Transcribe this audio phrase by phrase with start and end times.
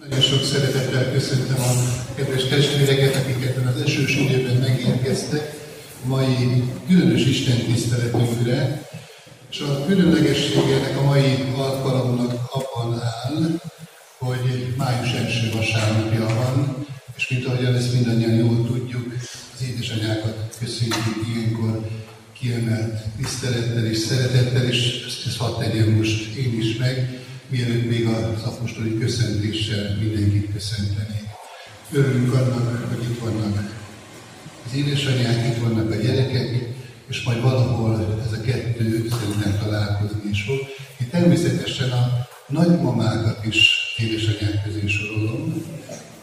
[0.00, 1.72] Nagyon sok szeretettel köszöntöm a
[2.14, 5.54] kedves testvéreket, akik ebben az esős időben megérkeztek
[6.04, 8.88] mai különös Isten tiszteletünkre.
[9.50, 13.60] És a különlegessége a mai alkalomnak abban áll,
[14.18, 16.86] hogy május első vasárnapja van,
[17.16, 19.14] és mint ahogyan ezt mindannyian jól tudjuk,
[19.54, 21.88] az édesanyákat köszönjük ilyenkor
[22.40, 27.19] kiemelt tisztelettel és szeretettel, és ezt, ezt hadd tegyem most én is meg,
[27.50, 31.28] mielőtt még az apostoli köszöntéssel mindenkit köszöntenék.
[31.92, 33.72] Örülünk annak, hogy itt vannak
[34.66, 36.68] az édesanyák, itt vannak a gyerekek,
[37.08, 40.58] és majd valahol ez a kettő szerintem találkozni is fog.
[41.00, 45.64] Én természetesen a nagymamákat is édesanyák közé sorolom,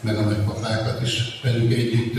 [0.00, 2.14] meg a nagypapákat is velük együtt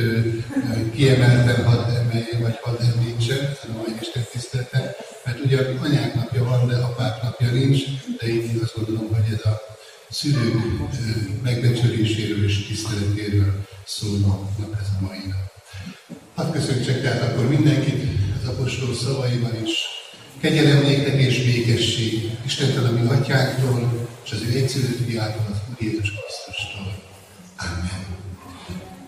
[0.96, 4.92] kiemelten hadd emelje, vagy hadd a mai Isten tiszteleten,
[5.30, 7.80] mert ugye anyák napja van, de apák napja nincs,
[8.20, 9.62] de én azt gondolom, hogy ez a
[10.10, 10.54] szülők
[11.44, 14.18] megbecsüléséről és tiszteletéről szóló
[14.58, 15.48] nap ez a mai nap.
[16.36, 18.04] Hadd köszöntsek tehát akkor mindenkit
[18.42, 19.74] az apostol szavaiban is.
[20.42, 25.76] Kegyelem néktek és békesség Istentől, a mi atyánktól, és az ő egyszerűt fiától, az Úr
[25.80, 26.94] Jézus Krisztustól.
[27.58, 28.06] Amen.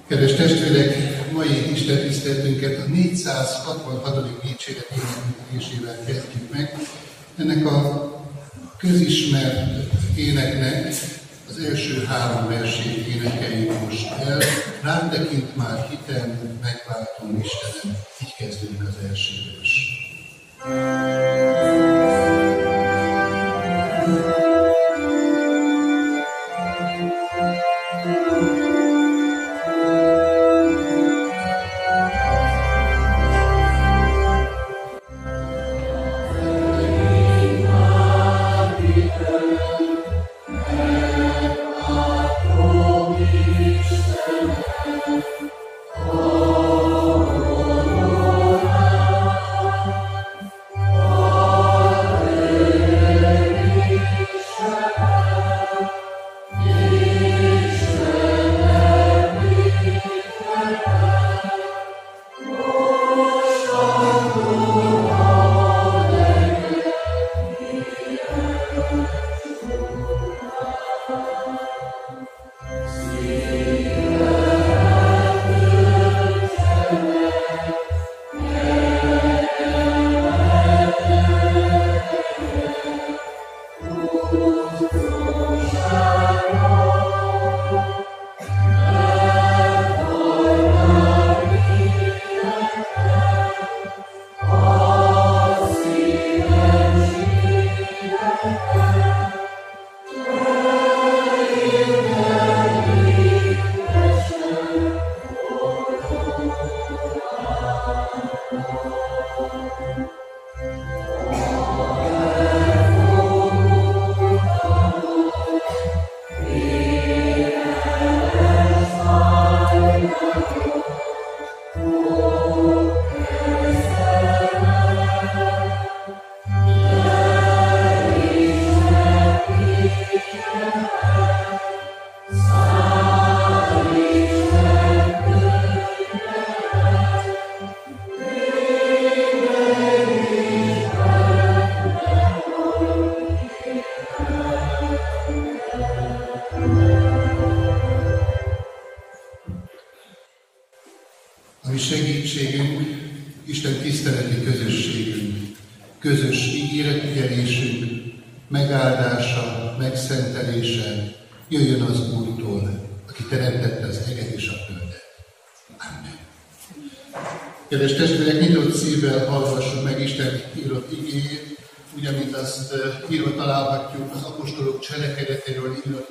[0.08, 4.42] Kedves testvérek, mai Isten tiszteletünket a 466.
[4.42, 6.78] dicséret énekelésével kezdjük meg.
[7.38, 8.10] Ennek a
[8.78, 10.94] közismert éneknek
[11.50, 14.42] az első három versét énekeljük most el.
[14.82, 17.98] Rám tekint már hitem, megváltom Istenem.
[18.24, 19.92] Így kezdődik az első vers.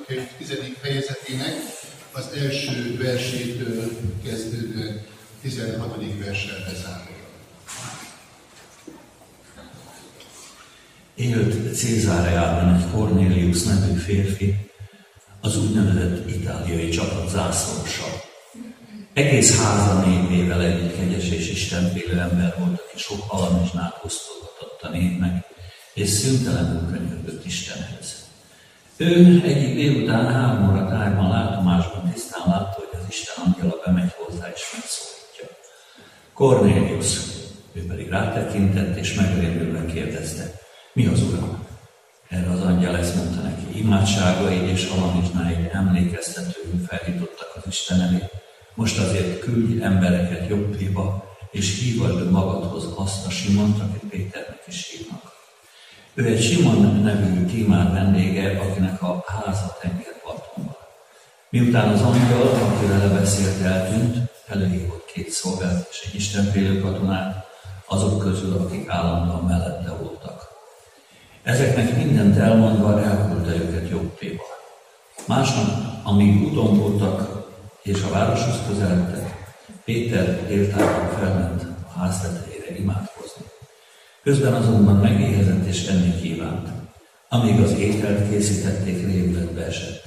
[0.07, 0.53] Könyv 10.
[0.81, 1.53] fejezetének
[2.11, 3.89] az első versétől
[4.23, 5.01] kezdődően
[5.41, 6.19] 16.
[6.25, 7.09] verssel bezárólag.
[11.15, 14.55] Élt Cézáreában egy Cornelius nevű férfi,
[15.41, 18.05] az úgynevezett itáliai csapat zászlósa.
[19.13, 25.45] Egész háza névével együtt kegyes és istenfélő ember volt, aki sok halamizsnát osztogatott a népnek,
[25.93, 28.20] és szüntelenül könyörgött Istenhez.
[29.01, 34.47] Ő egyik délután három óra tájban látomásban tisztán látta, hogy az Isten angyala bemegy hozzá
[34.55, 35.57] és megszólítja.
[36.33, 37.17] Cornelius,
[37.73, 40.59] ő pedig rátekintett és megrémülve kérdezte,
[40.93, 41.67] mi az Uram?
[42.29, 46.51] Erre az angyal ezt mondta neki, imádságaid és halamizsnáid emlékeztet
[47.71, 48.23] Isten elé.
[48.75, 55.30] Most azért küldj embereket jobbéba, és hívasd magadhoz azt a Simont, akit Péternek is hívnak.
[56.21, 60.75] Ő egy Simon nevű tímár vendége, akinek a háza tengerparton van.
[61.49, 67.45] Miután az angyal, aki vele beszélt, eltűnt, előhívott két szolgált és egy istenfélő katonát,
[67.85, 70.47] azok közül, akik állandóan mellette voltak.
[71.43, 74.43] Ezeknek mindent elmondva elküldte őket jobbéba.
[75.27, 75.67] Másnap,
[76.03, 77.47] amíg úton voltak
[77.81, 79.53] és a városhoz közeledtek,
[79.85, 83.10] Péter déltában felment a ház tetejére imádkozni.
[84.23, 86.67] Közben azonban megéhezett és enni kívánt.
[87.29, 90.03] Amíg az ételt készítették, rémületbe esett.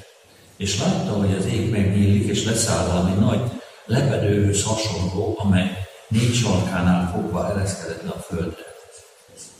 [0.56, 3.40] És látta, hogy az ég megnyílik, és leszáll valami nagy,
[3.86, 5.70] lepedőhöz hasonló, amely
[6.08, 8.64] négy sarkánál fogva ereszkedett le a földre.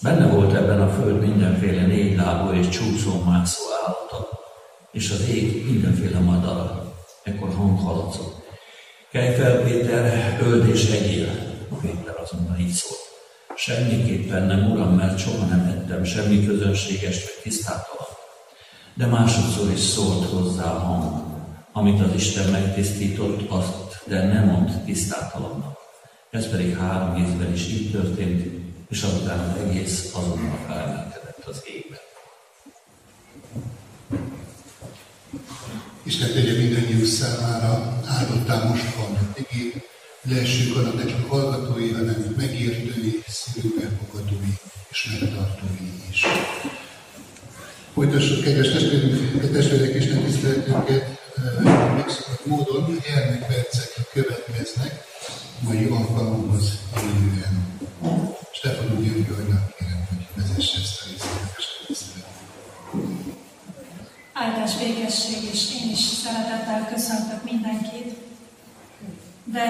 [0.03, 4.29] Benne volt ebben a föld mindenféle négy lábú és csúszó-mászó állata,
[4.93, 6.95] és az ég mindenféle madara.
[7.23, 8.43] Ekkor hang hallatszott.
[9.13, 11.29] Kelj fel, Péter, öld és egyél.
[11.81, 13.04] Péter azonban így szólt.
[13.57, 18.07] Semmiképpen nem, uram, mert soha nem ettem semmi közönséges vagy tisztátalan.
[18.95, 21.23] De másodszor is szólt hozzá a hang,
[21.73, 25.79] amit az Isten megtisztított, azt, de nem mond tisztátalannak.
[26.31, 32.01] Ez pedig három ízben is így történt, és azután az egész azonnal felemelkedett az égbe.
[36.03, 39.83] Isten tegye mindannyiunk számára áldottál most van igé,
[40.29, 44.53] lehessünk annak nekünk hallgatói, hanem megértői, szívünk elfogadói
[44.91, 46.25] és megtartói is.
[47.95, 55.05] Folytassuk, kedves testvérünk, testvérek Isten tiszteletünket, eh, megszokott módon gyermekpercek következnek
[55.61, 57.79] mai alkalomhoz élően.
[58.53, 61.67] Stefan Györgyőrnek kérem, hogy vezesse ezt a részletes
[64.33, 68.15] Áldás békesség, és én is szeretettel köszöntök mindenkit,
[69.45, 69.67] de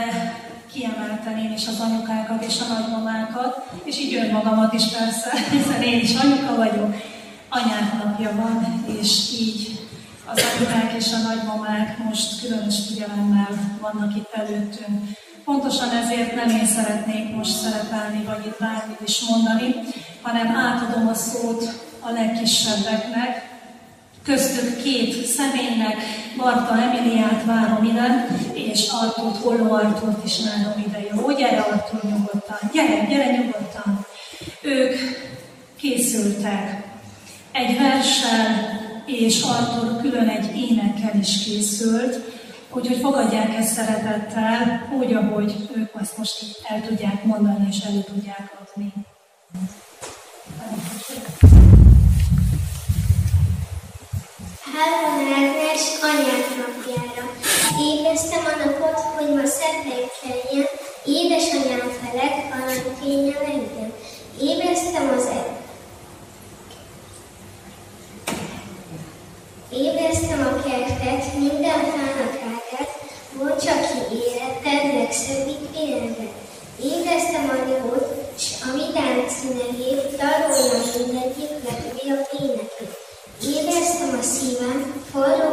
[0.73, 6.01] kiemelten én is az anyukákat és a nagymamákat, és így önmagamat is persze, hiszen én
[6.01, 6.95] is anyuka vagyok,
[7.49, 9.79] anyák napja van, és így
[10.27, 15.09] az anyukák és a nagymamák most különös figyelemmel vannak itt előttünk.
[15.45, 19.75] Pontosan ezért nem én szeretnék most szerepelni, vagy itt bármit is mondani,
[20.23, 21.65] hanem átadom a szót
[22.01, 23.54] a legkisebbeknek,
[24.25, 25.97] köztük két személynek,
[26.37, 30.99] Marta Emiliát várom ide, és Artúrt, Holló Artúrt is várom ide.
[31.15, 34.07] Jó, gyere Artúr nyugodtan, gyere, gyere nyugodtan.
[34.63, 34.97] Ők
[35.77, 36.83] készültek
[37.53, 42.21] egy verssel, és Artur külön egy énekkel is készült,
[42.71, 48.53] úgyhogy fogadják ezt szeretettel, úgy, ahogy ők ezt most el tudják mondani és elő tudják
[48.61, 48.93] adni.
[54.77, 57.25] Három Ágnes anyák napjára.
[57.89, 60.67] Ébreztem a napot, hogy ma szebb legyen,
[61.05, 63.93] édesanyám felett aranykénye legyen.
[64.41, 65.53] Ébreztem az egy
[69.79, 72.91] Ébreztem a kertet, minden fának ágát,
[73.37, 76.35] bontsa ki életed legszebbik életet.
[76.83, 83.04] Ébreztem a nyugodt, s a vidám színegét, darolja mindegyik legújabb énekét.
[83.47, 85.44] Ébreztem a szívem, forró pandalogjuk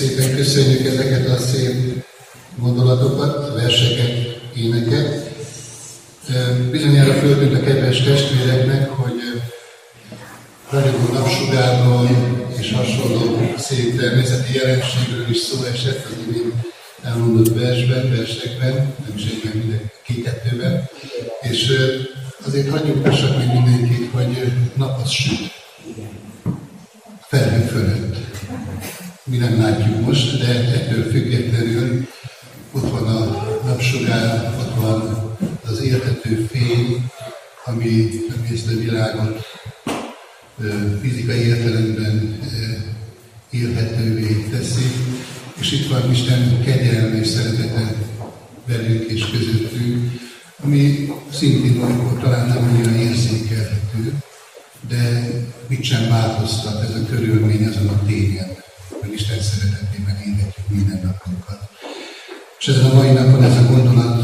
[0.00, 2.04] szépen köszönjük ezeket a szép
[2.56, 5.30] gondolatokat, verseket, éneket.
[6.70, 9.42] Bizonyára föltűnt a kedves testvéreknek, hogy
[10.70, 12.08] ragyogó napsugárról
[12.58, 16.54] és hasonló szép természeti jelenségről is szó esett az imént
[17.02, 20.88] elmondott versben, versekben, nem is egyben, minden két-kettőben.
[21.40, 21.72] És
[22.46, 23.14] azért hagyjuk meg
[23.54, 25.52] mindenkit, hogy nap az süt.
[27.28, 28.29] Felhő fölött.
[29.30, 32.06] Mi nem látjuk most, de ettől függetlenül
[32.72, 35.30] ott van a napsugár, ott van
[35.66, 37.10] az értető fény,
[37.64, 38.08] ami,
[38.52, 39.46] ezt a világot
[41.00, 42.38] fizikai értelemben
[43.50, 44.90] élhetővé teszi,
[45.60, 47.94] és itt van Isten kegyelme és szeretete
[48.66, 50.12] velünk és közöttünk,
[50.62, 54.22] ami szintén olykor talán nem annyira érzékelhető,
[54.88, 55.28] de
[55.66, 58.58] mit sem változtat ez a körülmény azon a tényen,
[59.00, 61.60] hogy Isten szeretetében égetjük minden napunkat.
[62.58, 64.20] És ezen a mai napon ez a gondolat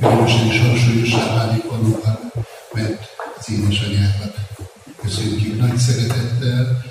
[0.00, 2.18] különösen is hangsúlyossá válik valóban,
[2.72, 3.06] mert
[3.38, 4.36] az édesanyákat
[5.02, 6.84] köszöntjük nagy szeretettel,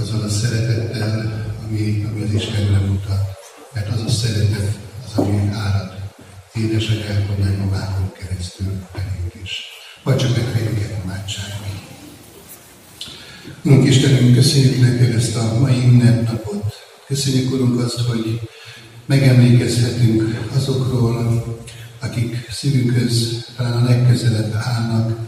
[0.00, 3.22] azzal a szeretettel, ami, ami az Istenre mutat.
[3.72, 5.92] Mert az a szeretet, az, ami árad
[6.54, 9.62] édesanyákon, nagymamákon keresztül pedig is.
[10.02, 11.73] Vagy csak megfejtjük egy imádságban.
[13.66, 16.64] Urunk Istenünk, köszönjük neked ezt a mai ünnepnapot.
[17.06, 18.40] Köszönjük, Urunk, azt, hogy
[19.06, 21.44] megemlékezhetünk azokról,
[22.00, 25.18] akik szívünkhöz talán a legközelebb állnak,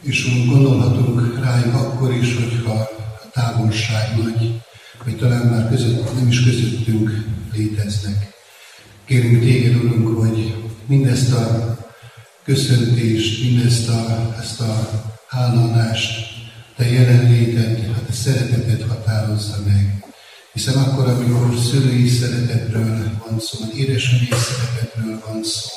[0.00, 4.60] és úgy gondolhatunk rájuk akkor is, hogyha a távolság nagy,
[5.04, 8.32] vagy talán már között, nem is közöttünk léteznek.
[9.04, 10.54] Kérünk téged, Urunk, hogy
[10.86, 11.76] mindezt a
[12.44, 14.90] köszöntést, mindezt a, ezt a
[15.28, 16.34] háladást,
[16.76, 20.04] te jelenléted, a te szereteted határozza meg.
[20.52, 25.68] Hiszen akkor, amikor szülői szeretetről van szó, vagy édesanyai szeretetről van szó,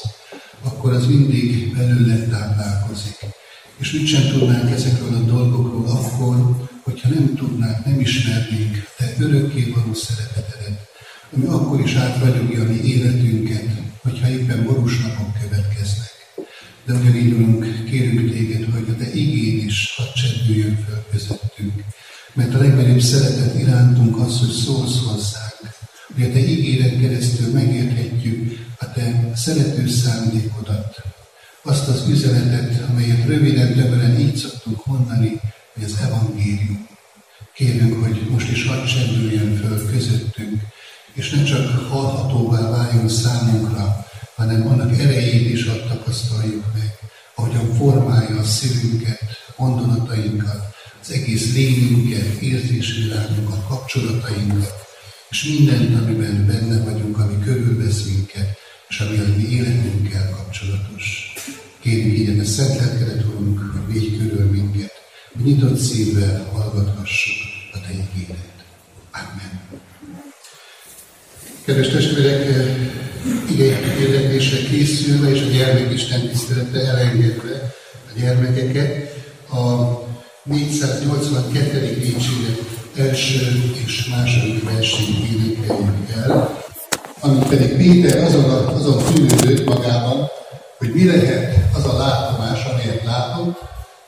[0.63, 3.17] akkor az mindig belőle táplálkozik.
[3.77, 9.73] És mit sem tudnánk ezekről a dolgokról akkor, hogyha nem tudnánk, nem ismernénk Te örökké
[9.75, 10.87] való szeretetedet,
[11.35, 13.69] ami akkor is átvagyogja a mi életünket,
[14.03, 16.06] hogyha éppen borús napok következnek.
[16.87, 21.83] De Urunk, kérünk Téged, hogy a Te igény is hadd csendüljön föl közöttünk.
[22.33, 25.59] Mert a legnagyobb szeretet irántunk az, hogy szólsz hozzánk,
[26.15, 30.95] hogy a Te ígéren keresztül megérthetjük a Te szerető szándékodat,
[31.61, 35.41] azt az üzenetet, amelyet röviden, többen így szoktunk mondani,
[35.73, 36.87] hogy az evangélium.
[37.53, 40.61] Kérünk, hogy most is hadd csendüljön föl közöttünk,
[41.13, 44.06] és ne csak hallhatóvá váljon számunkra,
[44.37, 46.91] hanem annak erejét is hadd tapasztaljuk meg,
[47.35, 49.21] ahogyan formálja a szívünket,
[49.55, 54.73] gondolatainkat, az egész lényünket, érzésvilágunkat, kapcsolatainkat,
[55.29, 58.57] és mindent, amiben benne vagyunk, ami körülvesz minket,
[58.89, 61.33] és ami a mi életünkkel kapcsolatos.
[61.79, 64.91] Kérjük így a szent lelkedet, Urunk, hogy védj körül minket,
[65.43, 67.35] nyitott szívvel hallgathassuk
[67.73, 68.65] a Te ígéret.
[69.11, 69.85] Amen.
[71.67, 72.45] Kedves testvérek,
[73.49, 77.73] ige hirdetésre készülve és a gyermekisten tisztelete elengedve
[78.07, 79.13] a gyermekeket,
[79.49, 79.85] a
[80.43, 81.79] 482.
[81.79, 82.59] dicséret
[82.97, 86.57] első és második versét énekeljük el,
[87.19, 90.27] amit pedig Péter azon, a, azon tűnődött magában,
[90.77, 93.59] hogy mi lehet az a látomás, amelyet látott,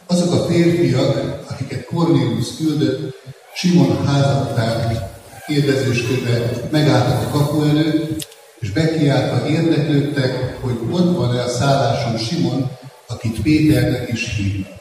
[0.07, 3.15] azok a férfiak, akiket Cornelius küldött,
[3.53, 5.17] Simon házatán
[5.49, 8.27] kérdezősködve megálltak a kapu előtt,
[8.59, 12.71] és bekiáltva érdeklődtek, hogy ott van-e a szálláson Simon,
[13.07, 14.79] akit Péternek is hívnak.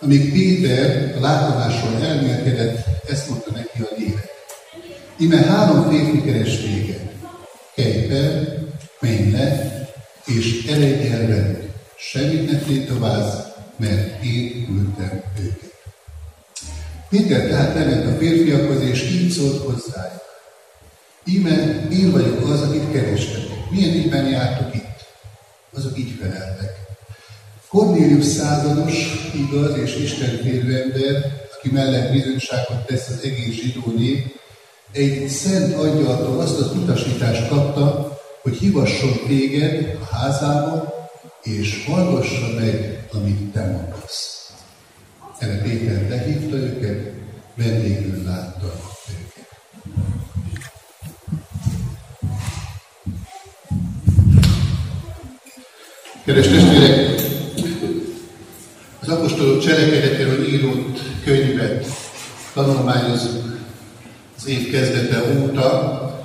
[0.00, 4.28] Amíg Péter a látomásról elmélkedett, ezt mondta neki a lélek.
[5.18, 7.10] Ime három férfi keres téged.
[7.74, 8.58] Kelj fel,
[9.00, 9.70] menj le,
[10.26, 11.70] és eredj el velük.
[11.96, 13.34] Semmit ne tétovázz,
[13.76, 14.89] mert én őket.
[17.10, 20.22] Péter tehát lement a férfiakhoz, és így szólt hozzájuk.
[21.24, 23.70] Íme én vagyok az, akit kerestek.
[23.70, 24.90] Milyen időben jártok itt?
[25.76, 26.78] azok így feleltek.
[27.68, 28.94] Cornélius százados,
[29.34, 34.38] igaz és istenfélő ember, aki mellett bizonyságot tesz az egész zsidó nép,
[34.92, 40.94] egy szent angyaltól azt az utasítást kapta, hogy hívasson téged a házába,
[41.42, 44.39] és hallgassa meg, amit te mondasz.
[45.40, 47.12] Erre Péter lehívta őket,
[47.54, 48.72] vendégül látta
[49.10, 49.48] őket.
[56.24, 57.20] Kedves testvérek,
[59.00, 61.86] az apostolok cselekedetéről írott könyvet
[62.54, 63.58] tanulmányozunk
[64.36, 66.24] az év kezdete óta,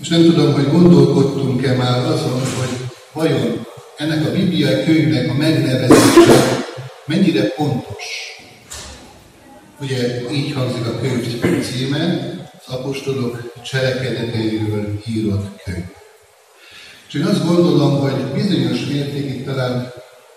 [0.00, 3.66] és nem tudom, hogy gondolkodtunk-e már azon, hogy vajon
[3.96, 6.58] ennek a bibliai könyvnek a megnevezése
[7.06, 8.39] mennyire pontos.
[9.80, 12.34] Ugye így hangzik a könyv címe,
[12.66, 15.84] az apostolok cselekedeteiről írott könyv.
[17.08, 19.92] És én azt gondolom, hogy bizonyos mértékig talán,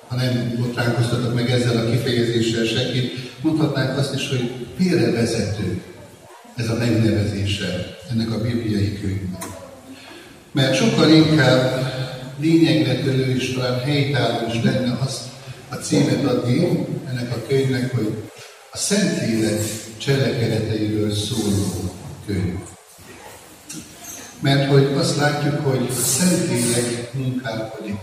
[0.08, 5.82] ha nem botránkoztatok meg ezzel a kifejezéssel senkit, mondhatnánk azt is, hogy félrevezető
[6.56, 9.46] ez a megnevezése ennek a bibliai könyvnek.
[10.52, 11.92] Mert sokkal inkább
[12.40, 15.22] lényegre törő és talán helytálló is lenne azt
[15.70, 18.24] a címet adni ennek a könyvnek, hogy
[18.74, 19.62] a Szentlélek
[19.98, 21.94] cselekedeteiről szóló
[22.26, 22.60] könyv.
[24.40, 28.00] Mert hogy azt látjuk, hogy a Szentlélek munkálkodik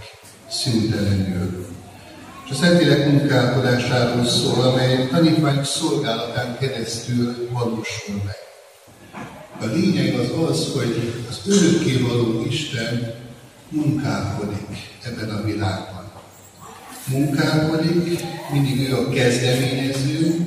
[0.50, 1.66] szüntelenül.
[2.44, 8.38] És a Szentlélek munkálkodásáról szól, amely tanítványok szolgálatán keresztül valósul meg.
[9.60, 13.14] A lényeg az az, hogy az örökkévaló Isten
[13.68, 15.99] munkálkodik ebben a világban.
[17.10, 20.46] Munkálkodik, mindig ő a kezdeményező,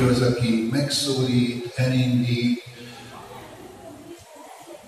[0.00, 2.62] ő az, aki megszólít, elindít,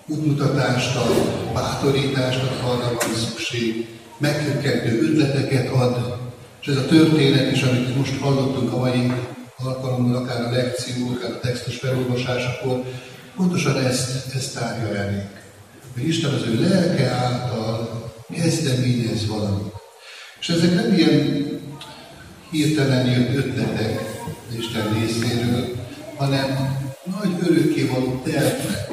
[0.07, 1.13] útmutatást ad,
[1.53, 6.17] bátorítást ad, arra van szükség, meghökkentő ötleteket ad,
[6.61, 9.11] és ez a történet is, amit most hallottunk a mai
[9.57, 12.83] alkalommal, akár a lekció, akár a textus felolvasásakor,
[13.35, 15.43] pontosan ezt, ezt tárja elénk.
[15.93, 19.84] Hogy Isten az ő lelke által kezdeményez valamit.
[20.47, 21.45] És ezek nem ilyen
[22.51, 23.99] hirtelen jött ötletek
[24.57, 25.75] Isten részéről,
[26.15, 28.89] hanem nagy örökkévaló tervek,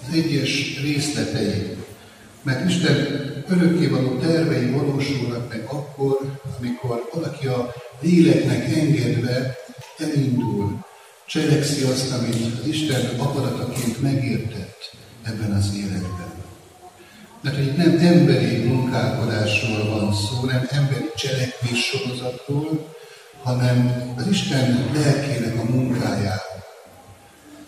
[0.00, 1.76] az egyes részletei.
[2.42, 2.96] Mert Isten
[3.48, 9.56] örökkévaló tervei valósulnak meg akkor, amikor valaki a léleknek engedve
[9.98, 10.78] elindul,
[11.26, 14.90] cselekszi azt, amit Isten akarataként megértett
[15.22, 16.39] ebben az életben.
[17.40, 22.94] Mert itt nem emberi munkálkodásról van szó, nem emberi cselekvés sorozatról,
[23.42, 26.64] hanem az Isten lelkének a munkájáról,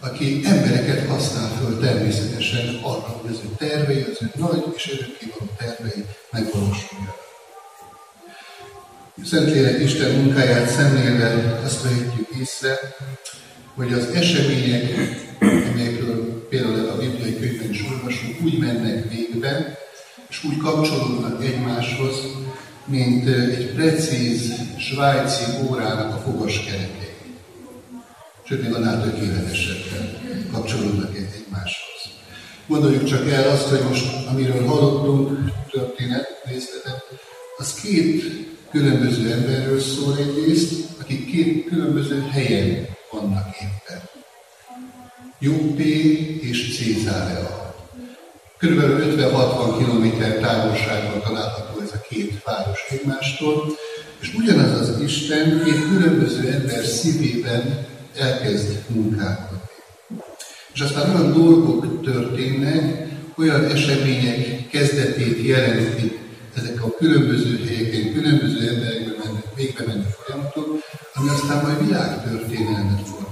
[0.00, 5.50] aki embereket használ föl természetesen arra, hogy az ő tervei, az ő nagy és örökkévaló
[5.58, 7.20] tervei megvalósuljanak.
[9.24, 12.78] Szentlélek Isten munkáját szemlélve azt vehetjük észre,
[13.74, 14.84] hogy az események,
[15.40, 19.78] amelyekről például a bibliai könyvben is olvasunk, úgy mennek végbe,
[20.28, 22.14] és úgy kapcsolódnak egymáshoz,
[22.84, 27.16] mint egy precíz svájci órának a fogaskerekei.
[28.44, 30.20] Sőt, még annál tökéletesebben
[30.52, 32.00] kapcsolódnak egymáshoz.
[32.66, 37.04] Gondoljuk csak el azt, hogy most, amiről hallottunk, történet, részletet,
[37.56, 38.22] az két
[38.70, 44.11] különböző emberről szól egyrészt, akik két különböző helyen vannak éppen.
[45.42, 47.74] Jobbé és Cézárea.
[48.58, 53.76] Körülbelül 50-60 km távolságban található ez a két város egymástól,
[54.20, 57.86] és ugyanaz az Isten két különböző ember szívében
[58.18, 59.58] elkezd munkálkodni.
[60.74, 66.18] És aztán olyan dolgok történnek, olyan események kezdetét jelenítik
[66.54, 70.78] ezek a különböző helyeken, különböző emberekben mennek, végbe mennek folyamatok,
[71.14, 73.31] ami aztán majd világtörténelmet formál.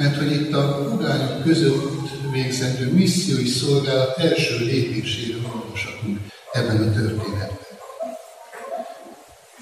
[0.00, 6.18] Mert hogy itt a pogányok között végzendő missziói szolgálat első lépéséről olvashatunk
[6.52, 7.58] ebben a történetben.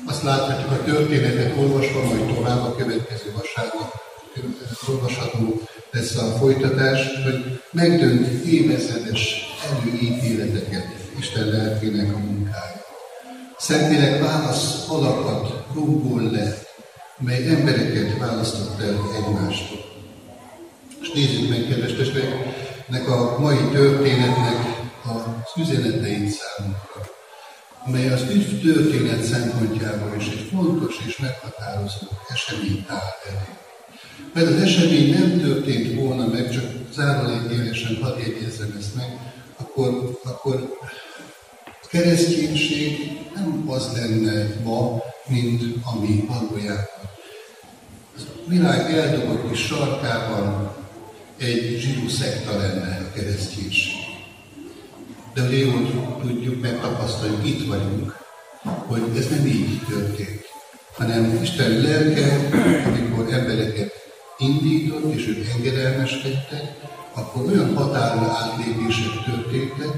[0.06, 3.92] Azt láthatjuk a történetet olvasva, majd tovább a következő vasárnap
[4.88, 9.34] olvasható lesz a folytatás, hogy megdönt évezredes
[9.70, 10.86] előítéleteket
[11.18, 12.84] Isten lelkének a munkája.
[13.58, 16.58] Szentlélek válasz alakat rumbol le,
[17.18, 19.87] mely embereket választott el egymástól.
[21.00, 27.00] És nézzük meg, kedves testvérek, a mai történetnek az üzeneteit számunkra,
[27.86, 33.56] amely az ügy történet szempontjából is egy fontos és meghatározó esemény áll elé.
[34.34, 39.18] Mert az esemény nem történt volna meg, csak zárólékélesen hadd jegyezzem ezt meg,
[39.56, 40.76] akkor, akkor
[41.82, 46.86] A kereszténység nem az lenne ma, mint ami valójában.
[48.16, 50.77] A világ eldobott kis sarkában
[51.38, 53.94] egy zsidó szekta lenne a kereszténység.
[55.34, 58.16] De ugye jól tudjuk, megtapasztaljuk, itt vagyunk,
[58.62, 60.44] hogy ez nem így történt,
[60.92, 62.48] hanem Isten lelke,
[62.86, 63.92] amikor embereket
[64.38, 66.62] indított, és ők engedelmeskedtek,
[67.12, 69.88] akkor olyan határra átlépések történtek,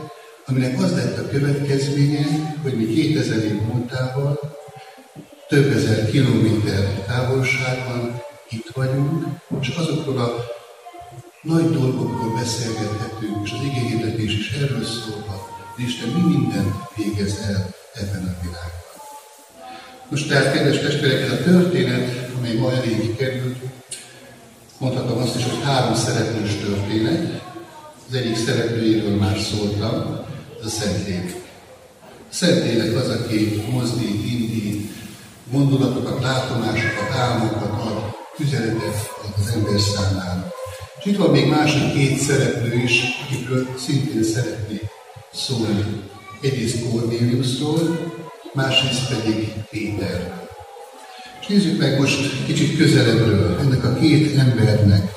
[0.47, 2.27] aminek az lett a következménye,
[2.63, 4.41] hogy mi 2000 év múltával
[5.49, 9.25] több ezer kilométer távolságban itt vagyunk,
[9.61, 10.59] és azokról a
[11.43, 17.75] nagy dolgokról beszélgethetünk, és az igényhirdetés is erről szólva, hogy Isten mi mindent végez el
[17.95, 18.79] ebben a világban.
[20.09, 23.57] Most tehát, kedves testvérek, ez a történet, amely ma eléggé került,
[24.79, 27.43] mondhatom azt is, hogy három szereplős történet.
[28.09, 30.25] Az egyik szereplőjéről már szóltam,
[30.61, 31.35] ez a Szentlélek.
[32.03, 34.91] A Szentlélek az, aki mozdít, indít,
[35.53, 40.53] gondolatokat, látomásokat, álmokat ad, üzenetet ad az ember számára.
[40.99, 44.83] És itt van még másik két szereplő is, akikről szintén szeretnék
[45.33, 46.03] szólni.
[46.41, 48.13] Egyrészt Cornéliusról,
[48.53, 50.49] másrészt pedig Péter.
[51.41, 55.13] És nézzük meg most kicsit közelebbről ennek a két embernek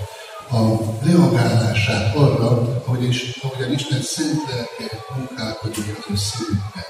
[0.51, 6.83] a reagálását arra, ahogy is, ahogyan Isten szent lelke munkálkodik az ő szívükben.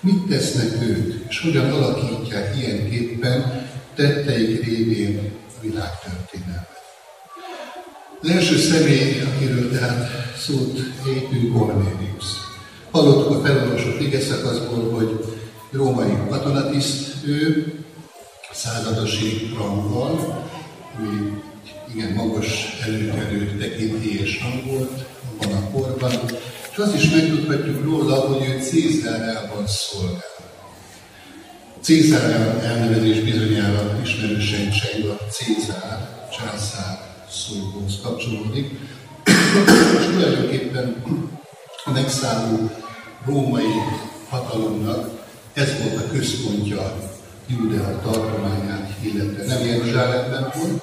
[0.00, 6.68] Mit tesznek ők, és hogyan alakítják ilyenképpen tetteik révén a világtörténelmet.
[8.22, 12.24] Az első személy, akiről tehát szót ejtünk, Cornelius.
[12.90, 15.36] Hallottuk a felolvasott igeszakaszból, hogy
[15.70, 17.72] római katonatiszt ő,
[18.52, 20.44] századosi ranggal,
[20.96, 21.42] ami
[21.94, 26.12] igen magas előkelő tekintélyes rang volt abban a korban,
[26.70, 30.37] és azt is megtudhatjuk róla, hogy ő Cézárában szolgál.
[31.80, 36.98] Cézár elnevezés bizonyára ismerősen cseng a Cézár, császár
[37.30, 38.70] szóhoz kapcsolódik,
[39.98, 41.02] és tulajdonképpen
[41.84, 42.70] a megszálló
[43.26, 43.72] római
[44.28, 45.10] hatalomnak
[45.52, 46.96] ez volt a központja
[47.46, 50.82] Judea tartományát, illetve nem Jeruzsálemben volt,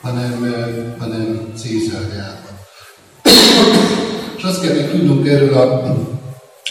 [0.00, 2.58] hanem, hanem Cézárjában.
[4.36, 5.96] És azt kell még tudnunk erről a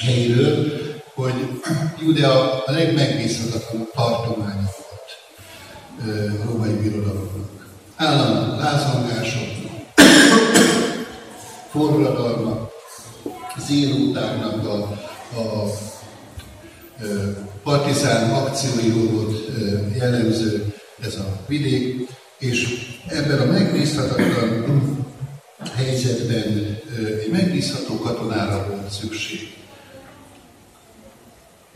[0.04, 0.85] helyről,
[1.16, 1.62] hogy
[2.02, 7.68] Judea a legmegbízhatatlanabb tartománya volt a római birodalomnak.
[7.96, 9.48] Állandó lázongások,
[11.70, 12.72] forradalmak,
[13.68, 14.74] zélótáknak a,
[15.40, 15.72] a
[17.64, 19.38] partizán akcióiról volt
[19.98, 25.08] jellemző ez a vidék, és ebben a megbízhatatlan
[25.76, 26.78] helyzetben
[27.24, 29.55] egy megbízható katonára volt szükség.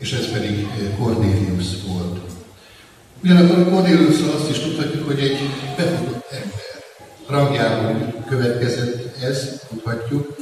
[0.00, 0.66] És ez pedig
[0.98, 2.18] Cornelius volt.
[3.22, 5.38] Ugyanakkor Corneliusról azt is tudhatjuk, hogy egy
[5.76, 6.68] befutott ember.
[7.26, 10.36] Rangjából következett ez, tudhatjuk,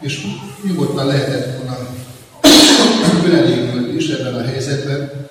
[0.00, 0.26] és
[0.62, 1.88] nyugodtan lehetett volna
[3.26, 5.28] önelégült is ebben a helyzetben,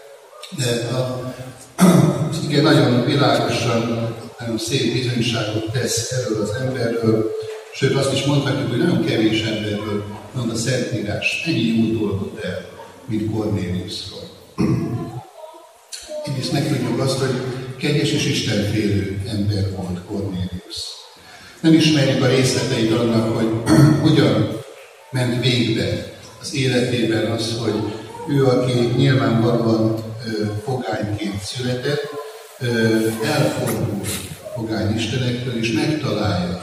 [0.57, 1.33] de a,
[2.47, 7.31] igen, nagyon világosan, nagyon szép bizonyságot tesz erről az emberről,
[7.73, 11.43] sőt azt is mondhatjuk, hogy nagyon kevés emberről mond a Szentírás.
[11.45, 12.76] Ennyi jó dolgot el,
[13.08, 14.30] mint Cornéliusról.
[16.26, 17.36] Egyrészt megtudjuk azt, hogy
[17.78, 20.78] kegyes és istenfélő ember volt Cornélius.
[21.62, 23.50] Nem ismerjük a részleteit annak, hogy
[24.10, 24.60] hogyan
[25.12, 27.76] ment végbe az életében az, hogy
[28.30, 30.04] ő, aki nyilvánvalóan
[30.63, 32.10] fogányként született,
[33.24, 34.02] elfordul
[34.56, 36.62] fogány istenektől, és megtalálja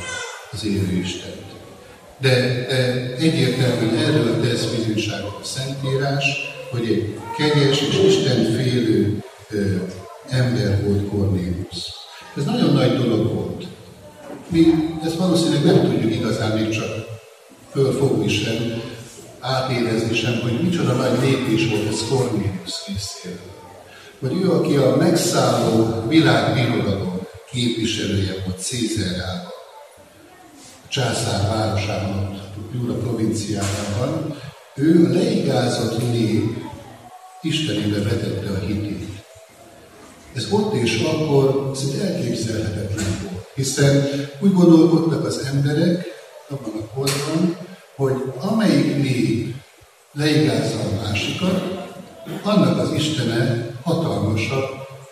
[0.52, 1.43] az élő Istent.
[2.24, 6.24] De, de egyértelműen erről tesz bizonyságot a Szentírás,
[6.70, 9.76] hogy egy kegyes és Istenfélő ö,
[10.28, 11.92] ember volt Cornélius.
[12.36, 13.64] Ez nagyon nagy dolog volt.
[14.48, 14.64] Mi
[15.04, 17.06] ezt valószínűleg nem tudjuk igazán még csak
[17.70, 18.82] fölfogni sem,
[19.40, 23.52] átérezni sem, hogy micsoda nagy lépés volt ez Cornelius részéről.
[24.20, 27.20] Hogy ő, aki a megszálló világbirodalom
[27.52, 29.53] képviselője volt Cézárában, a
[30.94, 32.40] császár városában,
[32.74, 34.36] Júra provinciájában,
[34.74, 36.56] ő a leigázott nép
[37.42, 39.24] Istenébe vetette a hitét.
[40.34, 44.08] Ez ott és akkor szinte elképzelhetetlen volt, hiszen
[44.40, 46.04] úgy gondolkodtak az emberek
[46.48, 47.56] abban a korban,
[47.96, 49.54] hogy amelyik nép
[50.12, 51.88] leigázza a másikat,
[52.42, 54.68] annak az Istene hatalmasabb,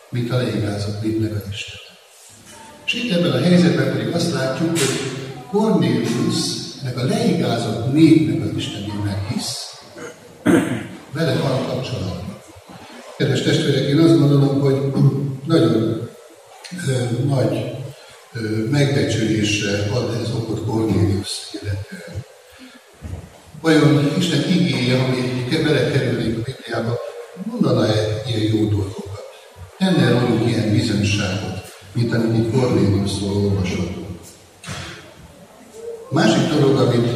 [0.09, 1.81] mint a leigázott népnek az Istene.
[2.87, 5.21] És itt ebben a helyzetben pedig azt látjuk, hogy
[5.53, 9.71] Cornelius ennek a leigázott népnek az Istenének hisz.
[11.13, 12.37] vele van kapcsolatban.
[13.17, 14.93] Kedves testvérek, én azt gondolom, hogy
[15.47, 16.01] nagyon
[16.89, 17.75] ö, nagy
[18.33, 22.25] ö, megbecsülésre ad ez okot Cornélius illetően.
[23.61, 26.99] Vajon Isten igéje, ami belekerülnék a Bibliába,
[27.45, 29.23] mondana-e ilyen jó dolgokat?
[29.79, 33.63] Tenne rólunk ilyen bizonyságot, mint amit Cornéliusról
[36.13, 37.07] Másik dolog, amit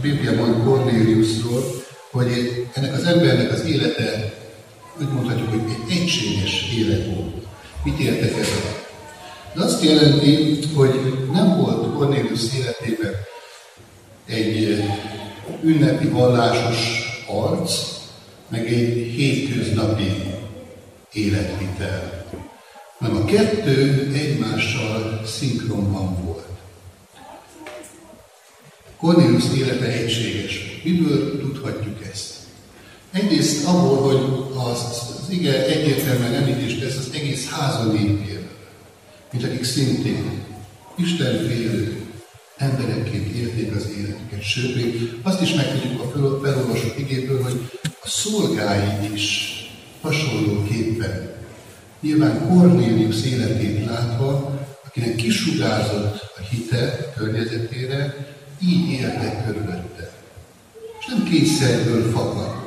[0.00, 1.62] Biblia mond Cornéliusról,
[2.10, 4.34] hogy ennek az embernek az élete,
[5.00, 7.46] úgy mondhatjuk, hogy egy egységes élet volt.
[7.84, 8.48] Mit értek ez?
[9.54, 11.00] Ez azt jelenti, hogy
[11.32, 13.12] nem volt Cornélius életében
[14.26, 14.82] egy
[15.62, 17.72] ünnepi vallásos arc,
[18.48, 20.12] meg egy hétköznapi
[21.12, 22.24] életvitel.
[22.98, 26.35] Hanem a kettő egymással szinkronban volt.
[28.96, 30.80] Cornelius élete egységes.
[30.84, 32.34] Miből tudhatjuk ezt?
[33.12, 34.80] Egyrészt abból, hogy az,
[35.22, 38.50] az ige egyértelműen említést tesz az egész háza népéről,
[39.32, 40.44] mint akik szintén
[40.96, 42.06] Isten félő
[42.56, 44.42] emberekként élték az életüket.
[44.42, 49.54] Sőt, azt is megtudjuk a felolvasott igéből, hogy a szolgái is
[50.00, 51.34] hasonlóképpen,
[52.00, 58.14] nyilván Cornélius életét látva, akinek kisugárzott a hite környezetére,
[58.60, 60.12] így éltek körülötte.
[61.00, 62.66] És nem kényszerből fakadt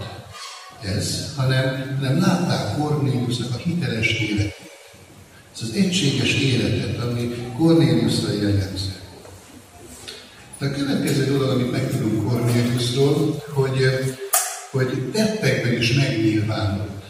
[0.84, 4.72] ez, hanem, hanem látták Cornéliusnak a hiteles életét.
[5.56, 8.94] Ez az egységes életet, ami Cornéliusra jellemző.
[10.58, 13.78] De a következő dolog, amit megtudunk Cornéliusról, hogy,
[14.72, 17.04] hogy tettekben is megnyilvánult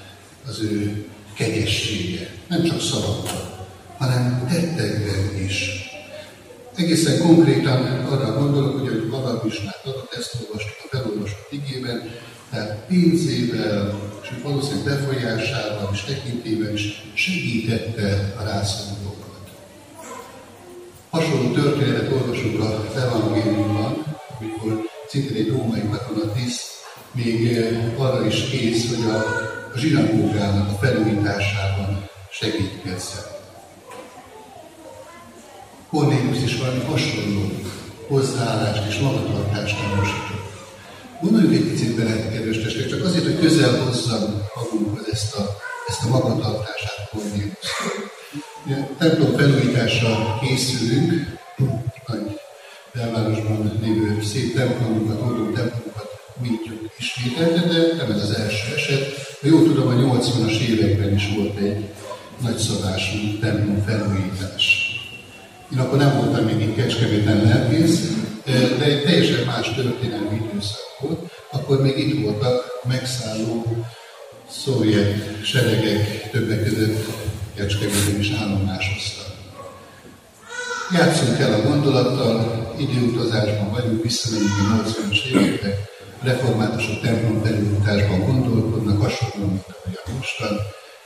[0.47, 2.29] az ő kegyessége.
[2.47, 5.88] Nem csak szavakban, hanem tettekben is.
[6.79, 12.11] Egészen konkrétan arra gondolok, hogy ahogy Valamisnát adott, ezt olvastuk a felolvasott igében,
[12.49, 19.49] tehát pénzével, és valószínűleg befolyásával és tekintével is segítette a rászorulókat.
[21.09, 24.05] Hasonló történetet olvasunk a evangéliumban,
[24.39, 26.61] amikor szintén egy római katonatiszt
[27.11, 29.17] még eh, arra is kész, hogy a,
[29.73, 33.38] a zsinagógának a felújításában segítkezzen.
[35.89, 37.51] Cornélius is valami hasonló
[38.07, 40.39] hozzáállást és magatartást tanúsított.
[41.21, 46.03] Gondoljuk egy picit bele, kedves testvérek, csak azért, hogy közel hozzam magunkhoz ezt a, ezt
[46.03, 48.17] a magatartását Cornéliusról.
[48.97, 51.37] Templom felújításra készülünk,
[52.07, 52.39] nagy
[52.93, 56.09] belvárosban lévő szép templomunkat, oldó templomunkat
[56.41, 59.37] újítjuk ismételte, de nem ez az első eset.
[59.41, 61.89] Ha jól tudom, a 80-as években is volt egy
[62.41, 64.88] nagyszabású templom felújítás.
[65.73, 67.99] Én akkor nem voltam még itt Kecskeméten lelkész,
[68.45, 71.31] de egy teljesen más történelmi időszak volt.
[71.51, 73.65] Akkor még itt voltak megszálló
[74.49, 77.05] szovjet seregek, többek között
[77.55, 79.27] Kecskeméten is állomásoztak.
[80.93, 85.75] Játszunk el a gondolattal, időutazásban vagyunk, visszamegyünk a 80-as évekbe,
[86.21, 90.57] reformátusok templom felújításban gondolkodnak, hasonlóan, mint a mostan.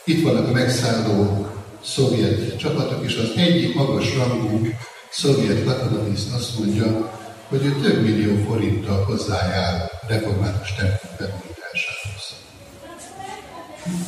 [0.04, 1.48] Itt vannak a megszálló
[1.84, 4.68] szovjet csapatok, és az egyik magas rangú
[5.12, 7.12] szovjet katonatiszt azt mondja,
[7.48, 12.26] hogy ő több millió forinttal hozzájár református templom felújításához.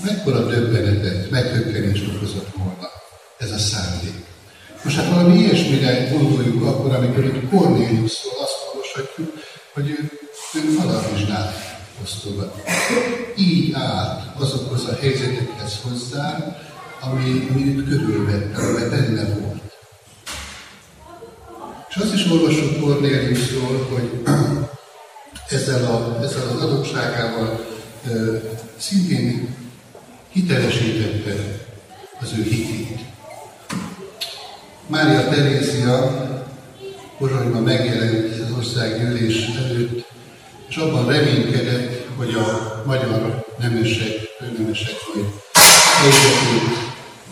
[0.04, 2.90] Mekkora döbbenetet, meghökkenést okozott volna
[3.38, 4.26] ez a szándék.
[4.84, 9.34] Most hát valami ilyesmire gondoljuk akkor, amikor itt Cornéliusról azt olvashatjuk,
[9.74, 10.12] hogy ő,
[10.56, 11.54] ő alarmizsnát
[12.04, 12.62] osztogat.
[13.38, 16.58] Így állt azokhoz a helyzetekhez hozzá,
[17.12, 19.62] ami, ami őt körülvette, ami benne volt.
[21.90, 24.22] És azt is olvassuk Cornéliusról, hogy
[25.50, 27.66] ezzel, a, ezzel az adósságával
[28.06, 28.10] e,
[28.78, 29.56] szintén
[30.32, 31.34] hitelesítette
[32.22, 33.00] az ő hitét.
[34.88, 36.24] Mária Terézia
[37.18, 40.06] Pozsonyban megjelent az országgyűlés előtt,
[40.68, 45.28] és abban reménykedett, hogy a magyar nemesek, főnemesek majd
[45.96, 46.85] helyzetét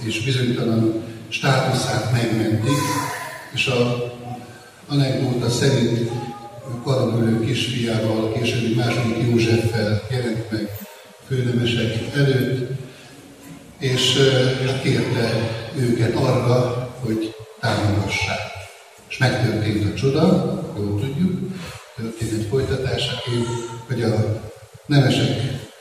[0.04, 2.78] és bizonytalan státuszát megmentik,
[3.54, 4.12] és a
[4.88, 6.12] anekdóta szerint
[6.84, 10.70] karabülő kisfiával, későbbi második Józseffel jelent meg
[11.28, 12.72] főnemesek előtt,
[13.80, 14.18] és
[14.68, 15.32] hát kérte
[15.76, 18.52] őket arra, hogy támogassák.
[19.10, 20.24] És megtörtént a csoda,
[20.78, 21.40] jól tudjuk,
[21.96, 23.48] történet folytatásaként,
[23.88, 24.42] hogy a
[24.86, 25.30] nemesek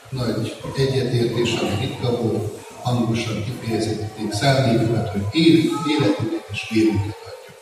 [0.09, 7.57] nagy egyetértés, ami ritka volt, hangosan kifejezették szándékukat, hogy életünket és vérünket adjuk.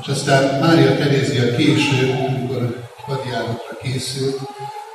[0.00, 4.40] És aztán Mária Terézia később, amikor hadjáratra készült,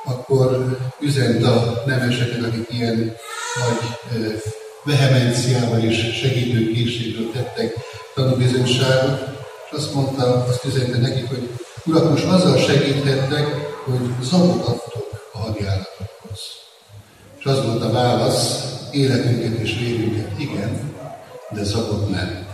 [0.04, 3.16] akkor üzent a nemeseknek, akik ilyen
[3.58, 4.42] nagy
[4.84, 7.74] vehemenciával és segítőkészségből tettek
[8.14, 9.28] tanúbizonyságot,
[9.70, 11.48] és azt mondta, azt üzente nekik, hogy
[11.84, 13.46] urak, most azzal segíthettek,
[13.84, 16.40] hogy zabot adtok a hadjáratokhoz.
[17.38, 20.92] És az volt a válasz, életünket és vérünket igen,
[21.50, 22.46] de zabot nem.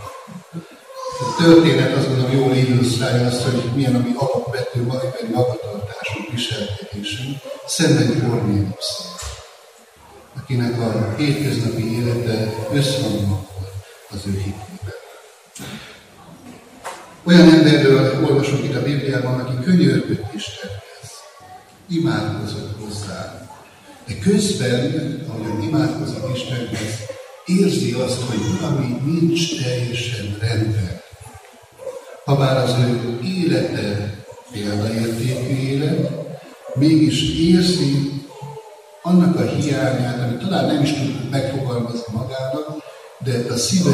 [1.19, 7.37] A történet azt gondolom jól illusztrálja azt, hogy milyen a mi alapvető, vagy magatartásunk, viselkedésünk,
[7.67, 8.85] szemben Kornélius,
[10.37, 13.73] akinek a hétköznapi élete összhangban volt
[14.09, 14.95] az ő hitében.
[17.23, 21.11] Olyan emberről olvasunk itt a Bibliában, aki könyörgött Istenhez,
[21.89, 23.44] imádkozott hozzá,
[24.07, 26.93] de közben, ahogyan imádkozik Istenhez,
[27.45, 31.01] érzi azt, hogy valami nincs teljesen rendben.
[32.25, 34.13] Habár az ő élete
[34.51, 36.11] példaértékű élet,
[36.73, 38.11] mégis érzi
[39.01, 42.83] annak a hiányát, amit talán nem is tud megfogalmazni magának,
[43.23, 43.91] de a szíve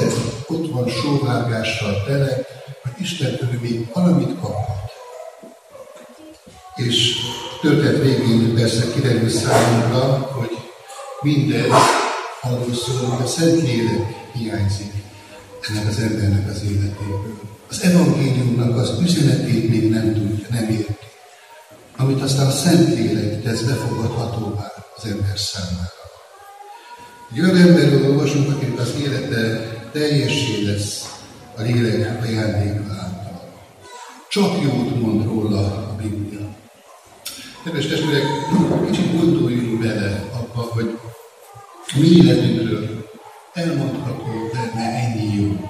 [0.47, 2.37] ott van sóvárgással tele,
[2.81, 4.90] hogy Istentől még valamit kaphat.
[6.75, 7.15] És
[7.61, 10.57] történet végén persze kiderül számunkra, hogy
[11.21, 11.71] mindez
[12.41, 14.93] arról szól, hogy a Szentlélek hiányzik
[15.69, 17.39] ennek az embernek az életéből.
[17.69, 20.95] Az evangéliumnak az üzenetét még nem tudja, nem érti.
[21.97, 26.01] Amit aztán a Szentlélek tesz befogadhatóvá az ember számára.
[27.31, 31.19] Egy olyan emberről olvasunk, akinek az élete teljessé lesz
[31.57, 33.49] a lélek ajándéka által.
[34.29, 36.59] Csak jót mond róla a Biblia.
[37.63, 38.23] Kedves testvérek,
[38.85, 40.99] kicsit gondoljunk bele abba, hogy
[41.95, 43.09] mi életünkről
[43.53, 45.69] elmondható benne ennyi jó.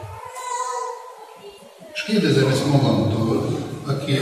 [1.94, 4.18] És kérdezem ezt magamtól, aki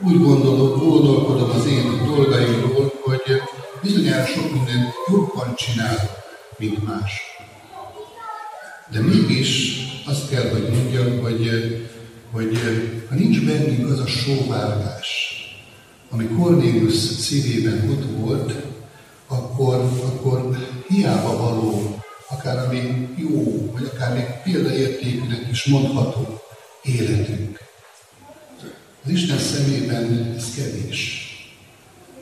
[0.00, 3.42] úgy gondolok, gondolkodom az én dolgaimról, hogy
[3.82, 6.10] bizonyára sok mindent jobban csinálok,
[6.58, 7.12] mint más.
[8.92, 11.50] De mégis azt kell, hogy mondjam, hogy,
[12.30, 12.58] hogy
[13.08, 15.19] ha nincs bennünk az a sóvárgás,
[16.10, 18.54] ami Cornélius szívében ott volt,
[19.26, 19.74] akkor,
[20.06, 20.56] akkor
[20.88, 26.40] hiába való, akár ami jó, vagy akár még példaértékűnek is mondható
[26.82, 27.58] életünk.
[29.04, 31.24] Az Isten szemében ez kevés.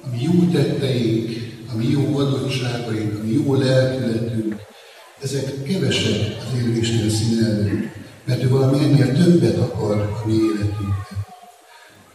[0.07, 1.31] Ami jó tetteink,
[1.73, 4.57] ami jó adottságaink, ami jó lelkületünk,
[5.23, 7.93] ezek kevesek az élő Isten szín
[8.25, 11.18] mert ő valami ennél többet akar a mi életünkben.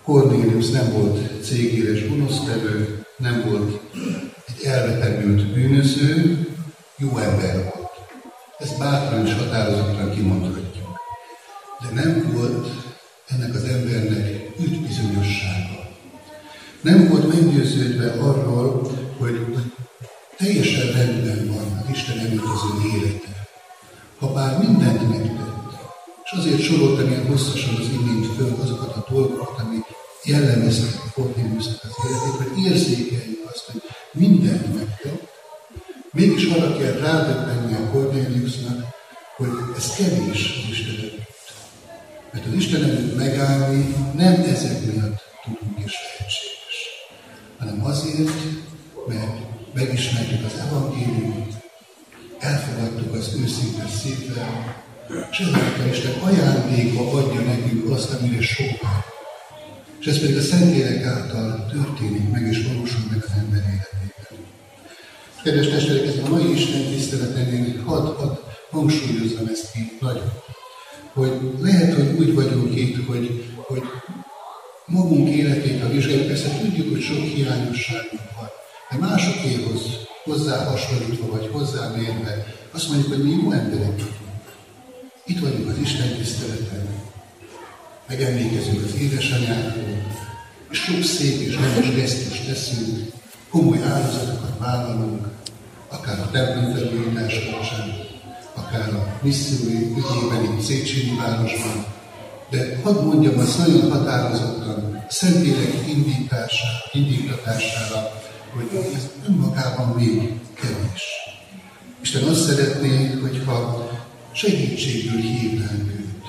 [0.04, 3.82] Cornélius nem volt cégéres gonosztevő, nem volt
[4.48, 6.38] egy elvetemült bűnöző,
[6.98, 7.92] jó ember volt.
[8.58, 10.88] Ezt bátran és határozottan kimondhatjuk.
[11.82, 12.68] De nem volt
[13.28, 15.90] ennek az embernek üdbizonyossága.
[16.82, 19.56] Nem volt meggyőződve arról, hogy,
[20.38, 22.62] teljesen rendben van az Isten előtt az
[22.96, 23.48] élete.
[24.20, 25.54] Ha bár mindent megtett,
[26.24, 29.78] és azért soroltam ilyen hosszasan az imént föl azokat a dolgokat, ami
[30.24, 33.82] jellemeztek a Cornéliusnak az életét, hogy érzékeljük azt, hogy
[34.12, 35.32] mindent megtett,
[36.12, 38.86] mégis arra kell rádöbbenni a Cornéliusnak,
[39.38, 41.22] hogy ez kevés az Isten előtt.
[42.32, 46.78] Mert az Isten előtt megállni nem ezek miatt tudunk és lehetséges,
[47.58, 48.32] hanem azért,
[49.08, 49.38] mert
[49.74, 51.54] megismerjük az evangéliumot,
[52.40, 54.84] elfogadtuk az őszinte szívvel,
[55.32, 58.80] és ezáltal Isten ajándékba adja nekünk azt, amire sok
[60.04, 64.46] És ez pedig a Szentlélek által történik meg, és valósul meg az ember életében.
[65.44, 68.36] Kedves testvérek, ez a mai Isten tiszteleten én hadd, hadd
[68.70, 70.32] hangsúlyozzam ezt ki nagyon.
[71.14, 73.82] Hogy lehet, hogy úgy vagyunk itt, hogy, hogy
[74.86, 78.50] magunk életét, ha vizsgáljuk, persze tudjuk, hogy sok hiányosságunk van.
[78.92, 79.82] De másokéhoz
[80.24, 84.52] hozzá hasonlítva, vagy hozzá mérve, azt mondjuk, hogy mi jó emberek vagyunk.
[85.26, 87.03] Itt vagyunk az Isten tiszteleten,
[88.08, 90.12] megemlékezünk az édesanyákról,
[90.70, 93.12] és sok szép és nemes gesztus teszünk,
[93.50, 95.28] komoly áldozatokat vállalunk,
[95.88, 97.94] akár a templom felújítás kapcsán,
[98.54, 101.86] akár a missziói ügyében itt Széchenyi városban,
[102.50, 108.12] de hadd mondjam azt nagyon határozottan, a Szentlélek indítására, indítatására,
[108.54, 111.04] hogy ez önmagában még kevés.
[112.02, 113.88] Isten azt szeretné, hogyha
[114.32, 116.26] segítségből hívnánk őt,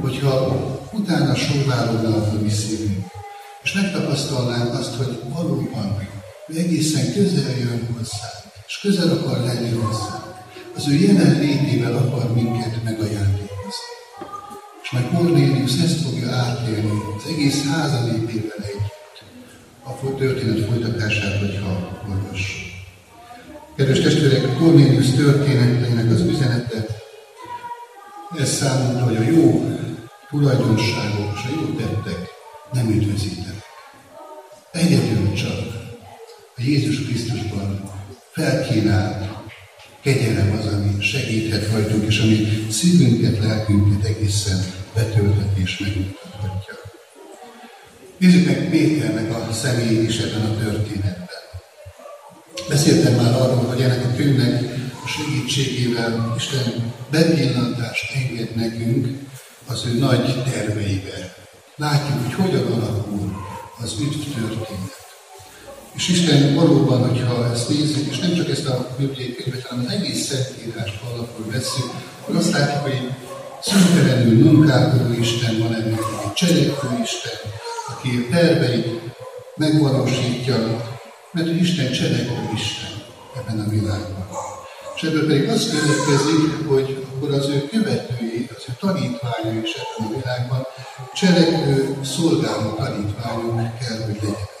[0.00, 3.04] hogyha utána sóválódna a mi szívünk,
[3.62, 5.98] és megtapasztalnánk azt, hogy valóban
[6.48, 8.28] ő egészen közel jön hozzá,
[8.66, 10.24] és közel akar lenni hozzá.
[10.76, 13.94] Az ő jelenlétével akar minket megajándékozni.
[14.82, 20.18] És majd Cornélius ezt fogja átélni az egész házalépével együtt.
[20.18, 22.64] történet folytatását, hogyha olvassuk.
[23.76, 26.86] Kedves testvérek, Cornélius történetének az üzenete,
[28.38, 29.76] ez számunkra, hogy a jó
[30.36, 32.28] tulajdonságok a jó tettek
[32.72, 33.64] nem üdvözítenek.
[34.72, 35.58] Egyedül csak
[36.56, 37.90] a Jézus Krisztusban
[38.30, 39.24] felkínált
[40.02, 44.58] kegyelem az, ami segíthet rajtunk, és ami szívünket, lelkünket egészen
[44.94, 46.74] betölthet és megmutathatja.
[48.18, 51.44] Nézzük meg Péternek a személyét is ebben a történetben.
[52.68, 54.62] Beszéltem már arról, hogy ennek a könyvnek
[55.04, 59.25] a segítségével Isten bepillantást enged nekünk
[59.66, 61.34] az ő nagy terveibe.
[61.76, 63.32] Látjuk, hogy hogyan alakul
[63.82, 65.04] az üdv történet.
[65.94, 69.92] És Isten valóban, hogyha ezt nézzük, és nem csak ezt a bibliai könyvet, hanem az
[69.92, 71.90] egész szentírást alapul veszünk,
[72.20, 73.10] akkor azt látjuk, hogy
[73.62, 77.38] szüntelenül munkálkodó Isten van ennek, egy cselekvő Isten,
[77.88, 79.00] aki a terveit
[79.56, 80.84] megvalósítja,
[81.32, 82.90] mert Isten cselekvő Isten
[83.36, 84.26] ebben a világban.
[84.96, 88.72] És ebből pedig az következik, hogy akkor az ő követői, az ő
[89.54, 90.66] is ebben a világban
[91.14, 94.54] cselekvő, szolgáló tanítványok kell, hogy legyenek.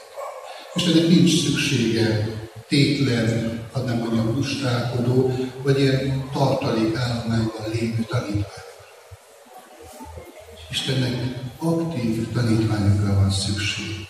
[0.74, 2.28] Istennek nincs szüksége
[2.68, 8.64] tétlen, ha nem mondjam lustálkodó, vagy ilyen tartalékállományban lévő tanítványokra.
[10.70, 11.14] Istennek
[11.58, 14.08] aktív tanítványokra van szükség,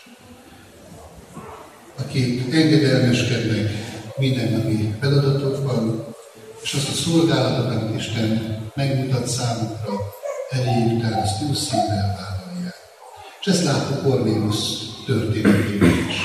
[1.99, 3.71] akik engedelmeskednek
[4.17, 6.15] mindennapi feladatokban,
[6.63, 9.93] és azt a szolgálatot, amit Isten megmutat számukra,
[10.51, 12.75] elég után azt jó szívvel vállalják.
[13.41, 14.57] És ezt láttuk Cornélius
[15.07, 16.17] történetében is,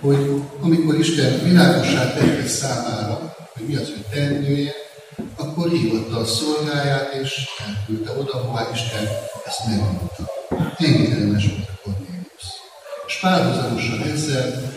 [0.00, 4.72] hogy amikor Isten világosá tette számára, hogy mi az ő teendője,
[5.36, 9.08] akkor hívatta a szolgáját, és elküldte oda, hová Isten
[9.46, 10.30] ezt megmondta.
[10.76, 12.44] Engedelmes volt a Cornélius.
[13.06, 14.72] És párhuzamosan ezzel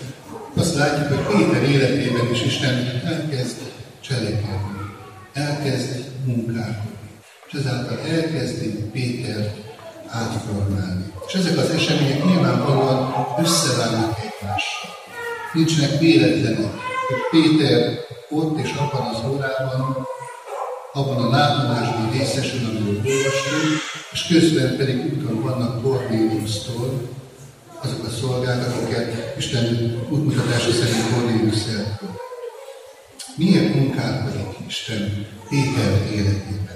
[0.55, 3.57] azt látjuk, hogy Péter életében is Isten elkezd
[4.01, 4.93] cselekedni,
[5.33, 7.04] elkezd munkálkodni,
[7.55, 9.55] és ezáltal elkezdi Pétert
[10.07, 11.13] átformálni.
[11.27, 14.89] És ezek az események nyilvánvalóan összevágnak egymással.
[15.53, 16.73] Nincsenek véletlenek,
[17.07, 17.99] hogy Péter
[18.29, 20.07] ott és abban az órában,
[20.93, 23.79] abban a látomásban részesül, amiről olvastunk,
[24.11, 27.01] és közben pedig úton vannak Cornéliusztól,
[27.81, 32.11] azok a szolgák, akiket Isten útmutatása szerint Cornélius elküld.
[33.35, 36.74] Milyen munkálkodik Isten Péter életében?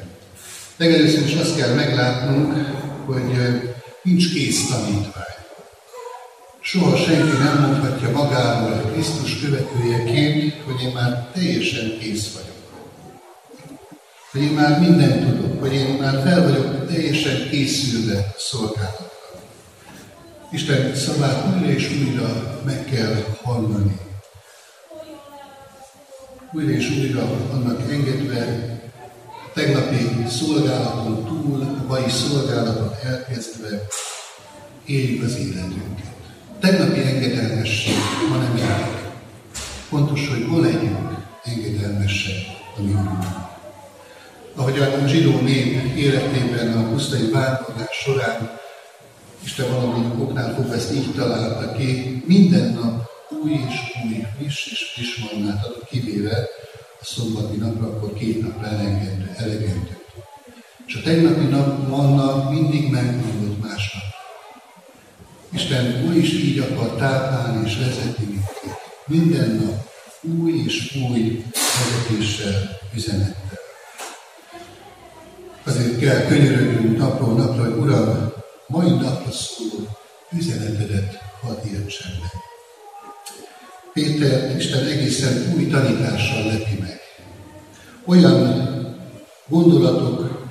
[0.80, 2.54] Legelőször is azt kell meglátnunk,
[3.06, 3.38] hogy
[4.04, 5.36] nincs kész tanítvány.
[6.62, 12.56] Soha senki nem mondhatja magáról Krisztus követőjeként, hogy én már teljesen kész vagyok.
[14.32, 19.12] Hogy én már mindent tudok, hogy én már fel vagyok teljesen készülve szolgálatra.
[20.52, 24.00] Isten szavát újra és újra meg kell hallani.
[26.54, 27.22] Újra és újra
[27.52, 28.78] annak engedve,
[29.60, 33.68] tegnapi szolgálaton túl, a mai szolgálaton elkezdve
[34.86, 36.14] éljük az életünket.
[36.60, 37.93] Tegnapi engedelmesség
[38.30, 38.97] ma nem elég.
[39.89, 41.10] Fontos, hogy ma legyünk
[41.43, 42.36] engedelmesek
[42.78, 42.93] a mi
[44.55, 48.57] Ahogy a zsidó nép életében a pusztai vándorlás során
[49.43, 53.10] Isten valami oknál fogva ezt így találta ki, minden nap
[53.43, 55.32] új és új, friss és friss
[55.64, 56.47] adott, kivéve
[57.02, 59.97] szombati napra, akkor két nap elegendő, elegendő.
[60.86, 64.04] És a tegnapi nap manna mindig megmondott másnap.
[65.54, 68.82] Isten új is így akar táplálni és vezetni minket.
[69.06, 69.89] Minden nap
[70.22, 73.58] új és új vezetéssel, üzenettel.
[75.64, 78.32] Azért kell könyörögnünk napról napra, hogy Uram,
[78.68, 79.88] mai napra szóló
[80.32, 82.49] üzenetedet hadd értsem meg.
[83.94, 87.00] Péter Isten egészen új tanítással lepi meg.
[88.06, 88.68] Olyan
[89.48, 90.48] gondolatok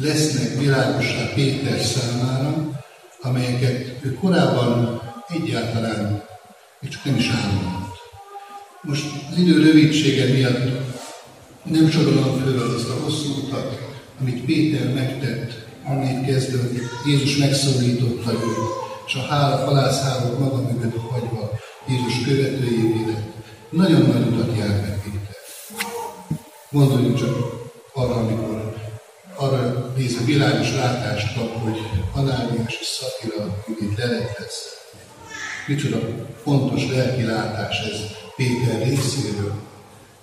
[0.00, 2.82] lesznek világosá Péter számára,
[3.22, 6.22] amelyeket ő korábban egyáltalán
[6.80, 7.94] még csak nem is álmodott.
[8.80, 10.92] Most az idő rövidsége miatt
[11.62, 13.78] nem sorolom föl azt a hosszú utat,
[14.20, 15.52] amit Péter megtett
[15.84, 21.50] annét kezdve, hogy Jézus megszólította őt, és a hála halászhálót maga mögött hagyva
[21.88, 23.32] Jézus követőjévé lett.
[23.70, 25.36] Nagyon nagy utat jár meg Péter.
[26.70, 27.34] Gondoljunk csak
[27.92, 28.74] arra, amikor
[29.36, 31.78] arra nézve világos látást kap, hogy
[32.12, 34.52] Anániás és Szakira ügyét le lehet
[35.66, 35.98] Micsoda
[36.42, 37.98] fontos lelki látás ez
[38.36, 39.54] Péter részéről.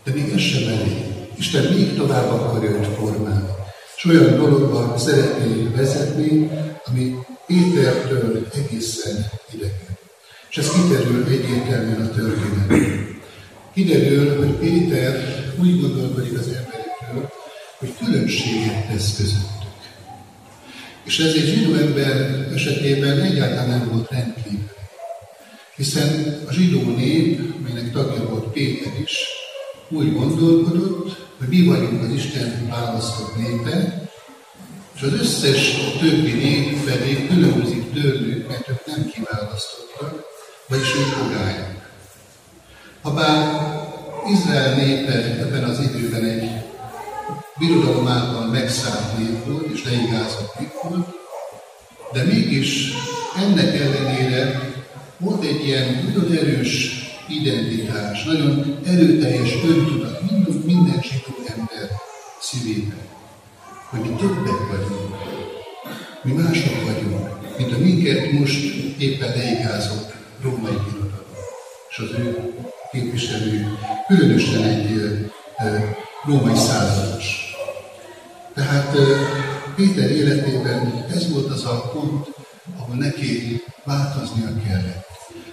[0.03, 1.05] De még ez sem elég.
[1.37, 3.59] Isten még tovább akarja őt formálni
[4.03, 6.49] és olyan dologba szeretné vezetni,
[6.85, 7.15] ami
[7.47, 9.97] Pétertől egészen idegen.
[10.51, 13.19] És ez kiderül egyértelműen a történetből.
[13.73, 17.31] Kiderül, hogy Péter úgy gondolkodik az emberekről,
[17.77, 19.69] hogy különbséget tesz közöttük.
[21.03, 24.69] És ez egy zsidó ember esetében egyáltalán nem volt rendkívül.
[25.75, 29.17] Hiszen a zsidó nép, melynek tagja volt Péter is,
[29.89, 34.09] úgy gondolkodott, hogy mi vagyunk az Isten választott népe,
[34.95, 40.29] és az összes többi nép pedig különbözik tőlük, mert ők nem kiválasztottak,
[40.71, 41.67] vagyis ők pogályok.
[43.01, 43.61] Habár
[44.31, 46.49] Izrael népe ebben az időben egy
[47.59, 51.07] birodalom által megszállt nép volt, és leigázott nép volt,
[52.13, 52.91] de mégis
[53.37, 54.61] ennek ellenére
[55.17, 56.91] volt egy ilyen nagyon erős
[57.27, 61.89] identitás, nagyon erőteljes öntudat minden, minden zsidó ember
[62.41, 63.01] szívében,
[63.89, 65.15] hogy mi többek vagyunk,
[66.23, 68.63] mi mások vagyunk, mint a minket most
[68.97, 71.35] éppen leigázott római birodalom,
[71.89, 72.53] és az ő
[72.91, 73.77] képviselő,
[74.07, 75.19] különösen egy
[76.25, 77.55] római százados.
[78.53, 78.97] Tehát
[79.75, 82.27] Péter életében ez volt az a pont,
[82.79, 85.05] ahol neki változnia kellett.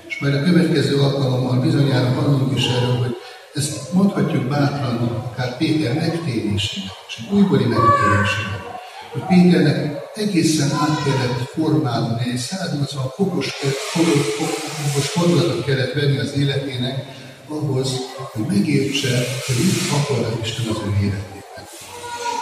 [0.09, 3.16] És majd a következő alkalommal bizonyára hallunk is erről, hogy
[3.55, 4.97] ezt mondhatjuk bátran
[5.32, 8.67] akár Péter megtérésének, és egy újbóli megtérésének,
[9.12, 13.50] hogy Péternek egészen át kellett formálni, egy 180 fokos,
[13.92, 17.16] fokos, fokos kellett venni az életének,
[17.48, 17.90] ahhoz,
[18.32, 21.64] hogy megértse, hogy mit akar az Isten az ő életében.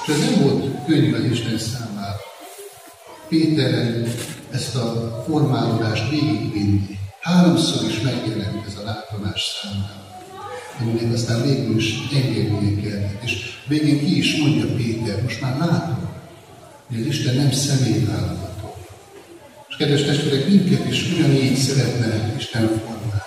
[0.06, 2.16] És ez nem volt könnyű az Isten számára.
[3.28, 4.14] Péteren
[4.50, 6.98] ezt a formálódást végigvinni.
[7.20, 10.06] Háromszor is megjelent ez a látomás számára
[10.80, 13.22] aminek aztán végül is engednie kellett.
[13.22, 16.15] És végén ki is mondja Péter, most már látom,
[16.88, 18.74] hogy az Isten nem személyválogató.
[19.68, 23.22] És kedves testvérek, minket is ugyanígy szeretne Isten formálni.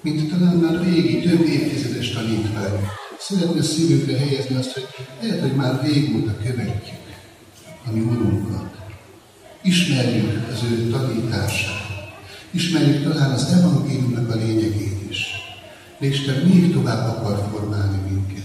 [0.00, 2.88] Mint talán már régi, több évtizedes tanítvány.
[3.18, 4.86] Szeretne szívünkre helyezni azt, hogy
[5.22, 6.98] lehet, hogy már régóta követjük
[7.86, 8.74] a mi Urunkat.
[9.62, 11.82] Ismerjük az ő tanítását.
[12.50, 15.26] Ismerjük talán az evangéliumnak a lényegét is.
[15.98, 18.44] De Isten még tovább akar formálni minket.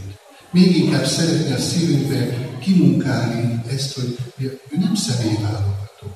[0.51, 4.17] Még inkább szeretne a szívünkbe kimunkálni ezt, hogy
[4.69, 6.07] ő nem személyválogató.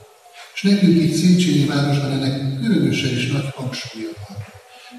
[0.53, 4.37] És nekünk itt Széchenyi városban ennek különösen is nagy hangsúlya van.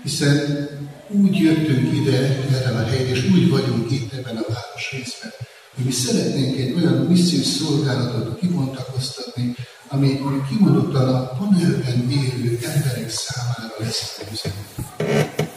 [0.02, 0.68] Hiszen
[1.08, 2.16] úgy jöttünk ide,
[2.52, 5.32] erre a helyre, és úgy vagyunk itt ebben a város részben,
[5.74, 9.54] hogy mi szeretnénk egy olyan missziós szolgálatot kibontakoztatni,
[9.88, 15.50] ami kimondottan a panelben élő emberek számára lesz a üzenet.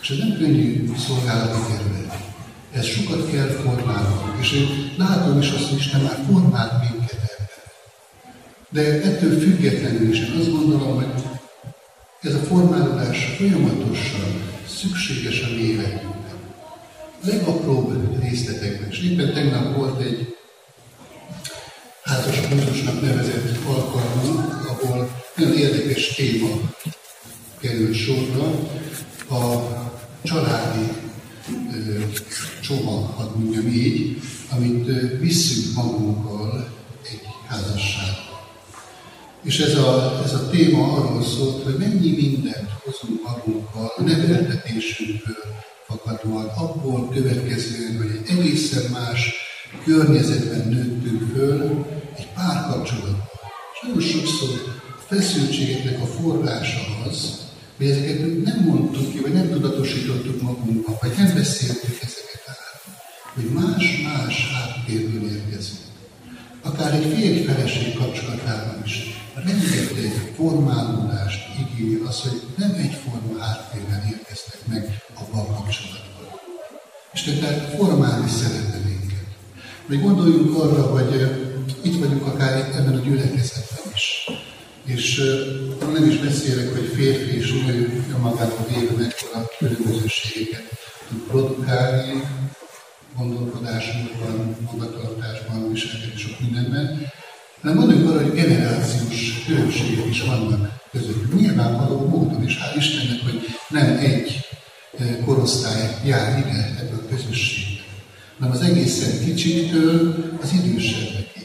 [0.00, 2.27] És ez nem könnyű szolgálati terület.
[2.78, 7.48] Ez sokat kell formálnunk, és én látom is azt, hogy Isten már formált minket ebben.
[8.70, 11.06] De ettől függetlenül is én azt gondolom, hogy
[12.22, 16.38] ez a formálódás folyamatosan szükséges a mi életünkben.
[17.22, 18.90] A legapróbb részletekben.
[18.90, 20.36] És éppen tegnap volt egy
[22.02, 26.48] házas búzusnak nevezett alkalmunk, ahol nagyon érdekes téma
[27.60, 28.44] került sorra.
[29.30, 29.68] A
[30.22, 31.07] családi
[32.62, 36.68] csomag, hadd mondjam így, amit visszünk magunkkal
[37.10, 38.28] egy házasságba.
[39.42, 45.44] És ez a, ez a téma arról szólt, hogy mennyi mindent hozunk magunkkal a neveltetésünkből
[45.86, 49.32] fakadóan, abból következően, hogy egy egészen más
[49.84, 51.86] környezetben nőttünk föl,
[52.16, 53.28] egy párkapcsolatban.
[53.72, 54.48] És nagyon sokszor
[54.98, 57.47] a feszültségeknek a forrása az,
[57.78, 62.82] hogy ezeket nem mondtuk ki, vagy nem tudatosítottuk magunkban, vagy nem beszéltük ezeket át,
[63.34, 65.86] hogy más-más háttérből érkezünk.
[66.62, 75.02] Akár egy férj-feleség kapcsolatában is rengeteg formálódást igényel az, hogy nem egyforma háttérben érkeztek meg
[75.14, 76.26] abban a kapcsolatban.
[77.12, 79.26] És tehát formálni szeretne minket.
[79.86, 81.12] Még gondoljunk arra, hogy
[81.82, 84.26] itt vagyunk akár itt ebben a gyülekezetben is.
[84.94, 90.62] És uh, nem is beszélek, hogy férfi és nő önmagában véve mekkora különbözőségeket
[91.08, 92.22] tud produkálni,
[93.16, 97.12] gondolkodásban, magatartásban, viselkedés sok mindenben,
[97.62, 101.34] hanem mondjuk arra, hogy generációs különbségek is vannak közöttük.
[101.40, 104.40] Nyilvánvaló módon, és hál' Istennek, hogy nem egy
[105.24, 107.82] korosztály jár ide ebből a közösségbe,
[108.38, 111.37] hanem az egészen kicsitől az idősebbekig.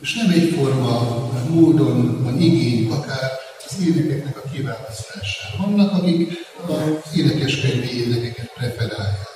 [0.00, 3.30] És nem egyforma módon van igény akár
[3.66, 5.66] az énekeknek a kiválasztására.
[5.66, 6.32] Vannak, akik
[6.66, 9.28] az énekeskönyvi énekeket preferálják.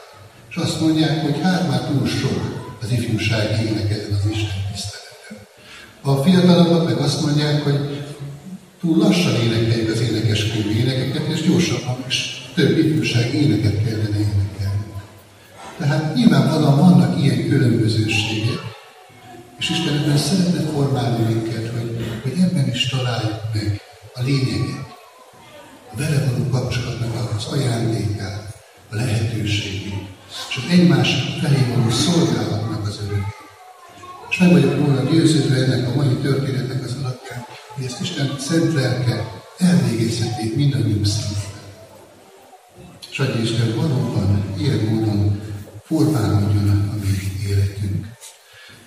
[0.51, 5.37] És azt mondják, hogy hát már túl sok az ifjúsági ének ezen az Isten tiszteleten.
[6.01, 8.05] A fiatalabbak meg azt mondják, hogy
[8.81, 14.85] túl lassan énekeljük az énekeskönyv énekeket, és gyorsabban is több ifjúság éneket kellene énekelni.
[15.79, 18.74] Tehát nyilvánvalóan vannak ilyen különbözőségek,
[19.59, 23.81] és Isten ebben szeretne formálni minket, hogy, hogy ebben is találjuk meg
[24.15, 24.87] a lényeget,
[25.93, 28.55] a vele való kapcsolatnak az ajándékát,
[28.91, 30.09] a lehetőségét,
[30.49, 31.09] és az egymás
[31.41, 33.43] felé való szolgálatnak az örömét.
[34.31, 37.45] És meg vagyok róla győződve ennek a mai történetnek az alapján,
[37.75, 41.43] hogy ezt Isten szent lelke elvégezhetik mindannyiunk szívében.
[43.11, 45.41] És adja Isten valóban ilyen módon
[45.85, 48.14] formálódjon a mi életünk.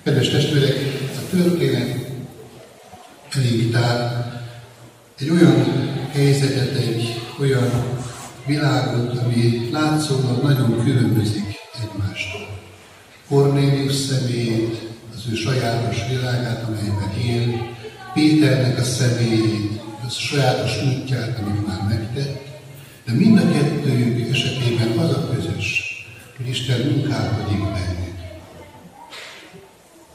[0.08, 0.76] Kedves testvérek,
[1.16, 1.98] a történet
[3.36, 4.26] elég tár,
[5.20, 5.64] egy olyan
[6.12, 7.70] helyzetet, egy olyan
[8.46, 11.46] világot, ami látszólag nagyon különbözik
[11.82, 12.60] egymástól.
[13.28, 17.76] Cornélius személyét, az ő sajátos világát, amelyben él,
[18.14, 22.46] Péternek a személyét, az a sajátos útját, amit már megtett,
[23.06, 25.96] de mind a kettőjük esetében az a közös,
[26.38, 28.07] hogy Isten munkálkodik bennük.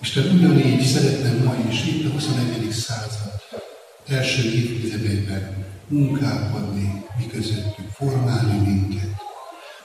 [0.03, 2.71] Isten ugyanígy szeretne ma is itt a 21.
[2.71, 3.33] század
[4.09, 9.11] első évtizedében munkálkodni mi közöttünk, formálni minket,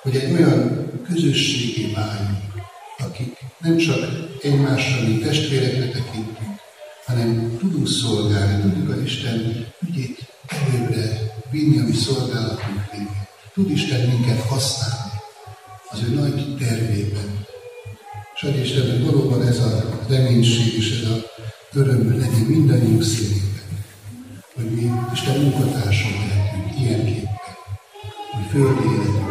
[0.01, 2.53] hogy egy olyan közösségé váljunk,
[2.97, 3.99] akik nem csak
[4.41, 6.59] egymással, mint testvérekre tekintünk,
[7.05, 11.19] hanem tudunk szolgálni, tudjuk az Isten ügyét előbbre
[11.51, 13.27] vinni a mi szolgálatunk végén.
[13.53, 15.11] Tud Isten minket használni
[15.89, 17.45] az ő nagy tervében.
[18.41, 21.23] Isten, hogy valóban ez a reménység és ez a
[21.73, 23.63] öröm legyen mindannyiunk szívében,
[24.55, 27.55] hogy mi Isten munkatársak lehetünk ilyenképpen,
[28.31, 29.26] hogy földi életünk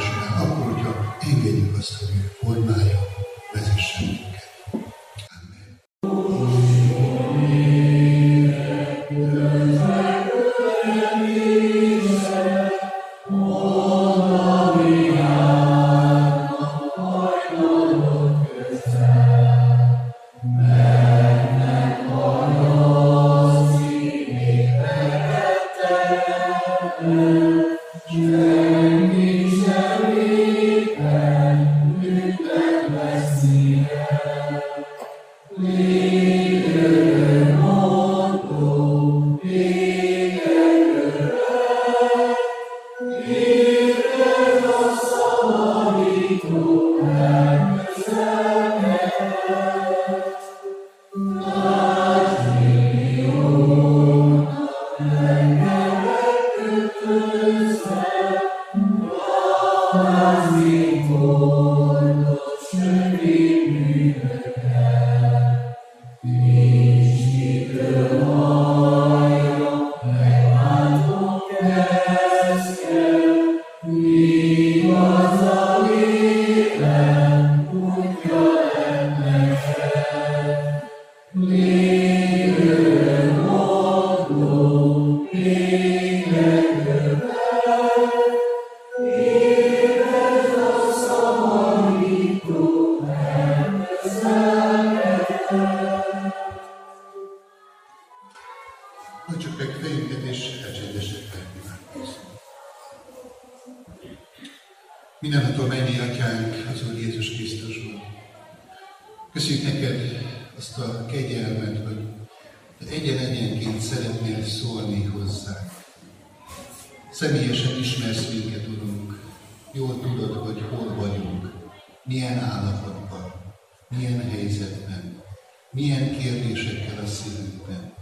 [124.47, 125.22] helyzetben,
[125.70, 127.92] milyen kérdésekkel a szívünkben,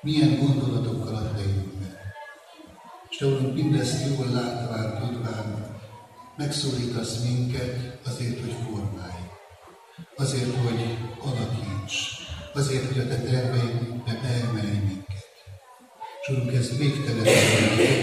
[0.00, 1.96] milyen gondolatokkal a fejünkben.
[3.10, 5.76] És te, Urunk, mindezt jól látván, tudván,
[6.36, 9.22] megszólítasz minket azért, hogy formálj,
[10.16, 11.94] azért, hogy alakíts,
[12.54, 15.24] azért, hogy a te terveinkbe beemelj minket.
[16.22, 17.24] És Urunk, ez végtelen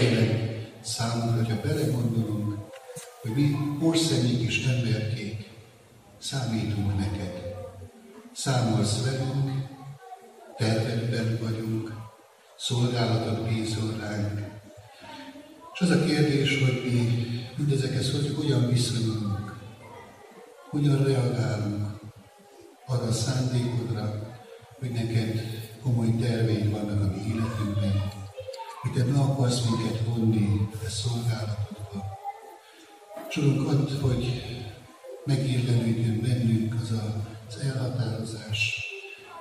[0.00, 2.58] tényleg számunkra, hogyha belegondolunk,
[3.20, 5.50] hogy mi porszemények és emberkék
[6.18, 7.55] számítunk neked.
[8.36, 9.66] Számolsz velünk,
[10.56, 11.92] tervedben vagyunk,
[12.58, 14.40] szolgálatot bízol ránk.
[15.74, 17.26] És az a kérdés, hogy mi
[17.56, 19.56] mindezekhez hogy hogyan viszonyulunk,
[20.70, 22.00] hogyan reagálunk
[22.86, 24.36] arra a szándékodra,
[24.78, 25.40] hogy neked
[25.82, 28.12] komoly terveid vannak a mi életünkben,
[28.82, 32.04] hogy te ne akarsz minket vonni a szolgálatodba.
[33.28, 34.42] Csorunk add, hogy
[35.24, 38.84] megérlelődjön bennünk az a, az elhatározás,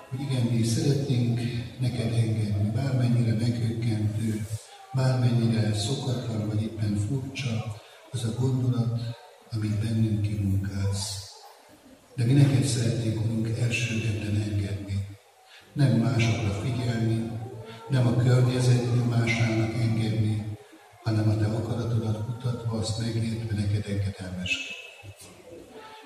[0.10, 1.40] hogy igen, mi szeretnénk
[1.80, 4.48] neked engedni, bármennyire meghökkentő,
[4.94, 7.82] bármennyire szokatlan vagy éppen furcsa,
[8.12, 9.00] az a gondolat,
[9.52, 11.24] amit bennünk kimunkálsz.
[12.16, 15.08] De mi neked szeretnénk, Urunk, elsőgetben engedni.
[15.74, 17.32] Nem másokra figyelni,
[17.90, 20.58] nem a környezetnél másának engedni,
[21.04, 24.84] hanem a te akaratodat mutatva, azt megértve neked engedelmeskedni.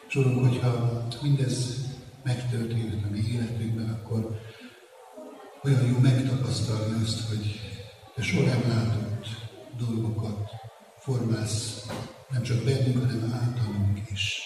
[0.07, 1.87] És Urunk, hogyha mindez
[2.23, 4.39] megtörtént a mi életünkben, akkor
[5.63, 7.59] olyan jó megtapasztalni azt, hogy
[8.15, 9.27] te nem látott
[9.77, 10.49] dolgokat
[10.97, 11.85] formálsz,
[12.29, 14.41] nem csak bennünk, hanem általunk is.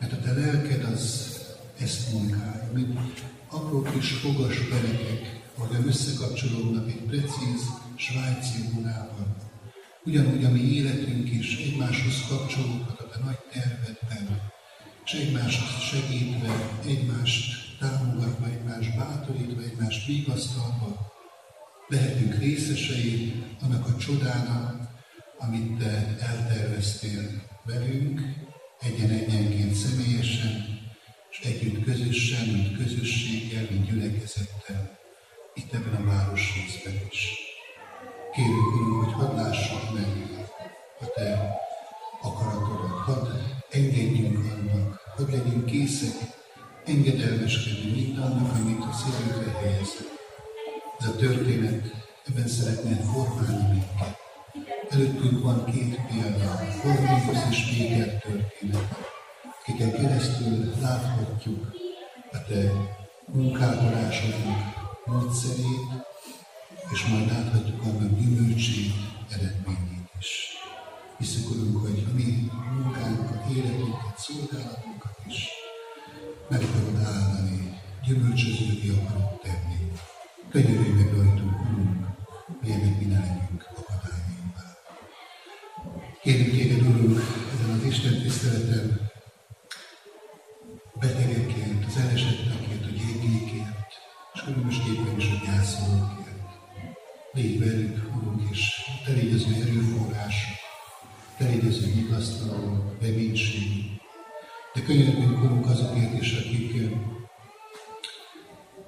[0.00, 1.36] Mert a te lelked az
[1.80, 2.98] ezt munkálja, mint
[3.48, 7.62] apró kis fogas perekek, ahol összekapcsolódnak egy precíz
[7.96, 9.36] svájci vonában.
[10.04, 14.52] Ugyanúgy a mi életünk is egymáshoz kapcsolódhat a te nagy tervedben,
[15.04, 21.12] és egymáshoz segítve, egymást támogatva, egymást bátorítva, egymást vigasztalva,
[21.88, 24.88] lehetünk részesei annak a csodának,
[25.38, 28.20] amit te elterveztél velünk,
[28.80, 30.80] egyen-egyenként személyesen,
[31.30, 34.98] és együtt közösen, mint közösséggel, mint gyülekezettel,
[35.54, 37.28] itt ebben a városrészben is.
[38.34, 40.06] Kérünk, Urunk, hogy hadd lássuk meg
[41.00, 41.60] a Te
[42.22, 43.26] akaratodat, hadd
[43.70, 44.11] engedjünk
[46.84, 50.10] engedelmeskedni mindannak, amit a szívünkre helyezett.
[50.98, 51.94] Ez a történet
[52.28, 54.16] ebben szeretnél formálni minket.
[54.90, 58.88] Előttünk van két példa, Kornélius és Péter történet,
[59.60, 61.72] akiken keresztül láthatjuk
[62.32, 62.72] a Te
[63.26, 64.58] munkálkodásodnak
[65.04, 65.88] módszerét,
[66.92, 68.92] és majd láthatjuk annak gyümölcsét,
[69.30, 70.50] eredményét is.
[71.18, 75.61] Hiszük, Urunk, hogy a mi munkánkat, életünket, szolgálatunkat is
[76.48, 79.92] meg akarod áldani, gyümölcsözővé akarod tenni.
[80.50, 82.06] Könyörülj meg rajtunk, Urunk,
[82.60, 84.76] milyenek mi ne legyünk akadályaimmal.
[86.22, 87.20] Kérünk téged, Urunk,
[87.52, 89.10] ezen az Isten tiszteleten
[91.00, 93.92] betegekért, az elesettekért, a gyengékért,
[94.34, 96.20] és különösképpen is a gyászolókért.
[97.32, 98.60] Légy velük, Urunk, és
[99.04, 100.56] te légy az ő erőforrásuk,
[101.36, 104.01] te légy az ő vigasztaló, reménység.
[104.74, 106.72] De könyörgünk, Urunk, azokért is, akik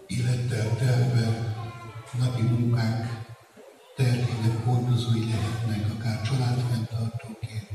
[0.06, 1.54] élettel telve
[2.18, 3.24] napi munkák
[3.96, 7.68] terhének hordozói lehetnek, akár családfenntartóként,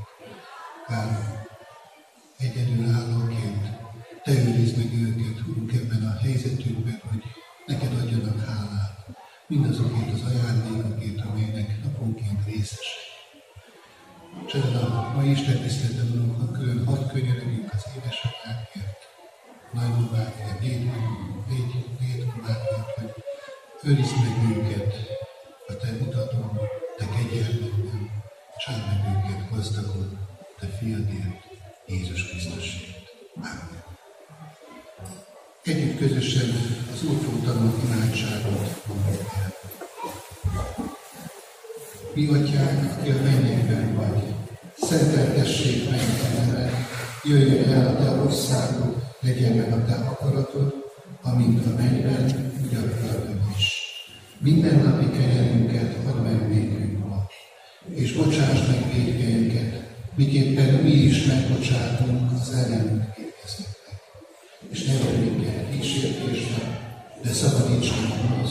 [0.86, 1.46] akár
[2.38, 3.70] egyedülállóként.
[4.24, 7.24] Te őrizd meg őket, Urunk, ebben a helyzetükben, hogy
[7.66, 9.06] neked adjanak hálát
[9.48, 13.09] mindazokért az ajándékokért, amelynek naponként részesek.
[14.54, 19.00] Ezen a mai Isten tiszteleten, Urunk, külön hadd könyörögjünk az édesanyákért,
[19.74, 20.60] nagybabákért,
[22.00, 23.14] dédbabákért, hogy
[23.84, 24.96] őrizd meg őket
[25.68, 26.60] a Te mutatón,
[26.98, 28.12] Te kegyelmedben,
[28.58, 30.20] és áld meg őket gazdagon,
[30.60, 31.44] Te fiadért,
[31.86, 32.98] Jézus Krisztusért.
[33.36, 33.84] Amen.
[35.64, 36.50] Együtt közösen
[36.92, 39.69] az útról tanult imádságot mondjuk el.
[42.20, 44.24] Mi atyánk, aki a mennyekben vagy,
[44.82, 46.72] szenteltessék meg a neved,
[47.24, 50.74] jöjjön el a te országod, legyen meg a te akaratod,
[51.22, 53.82] amint a mennyben, úgy a földön is.
[54.40, 57.26] Minden napi kenyerünket add meg nékünk ma,
[57.90, 59.84] és bocsáss meg védkeinket,
[60.16, 64.00] miképpen mi is megbocsátunk az ellenünk kérdezőknek.
[64.70, 66.80] És ne vagy minket kísértésbe,
[67.24, 68.48] de szabadíts meg a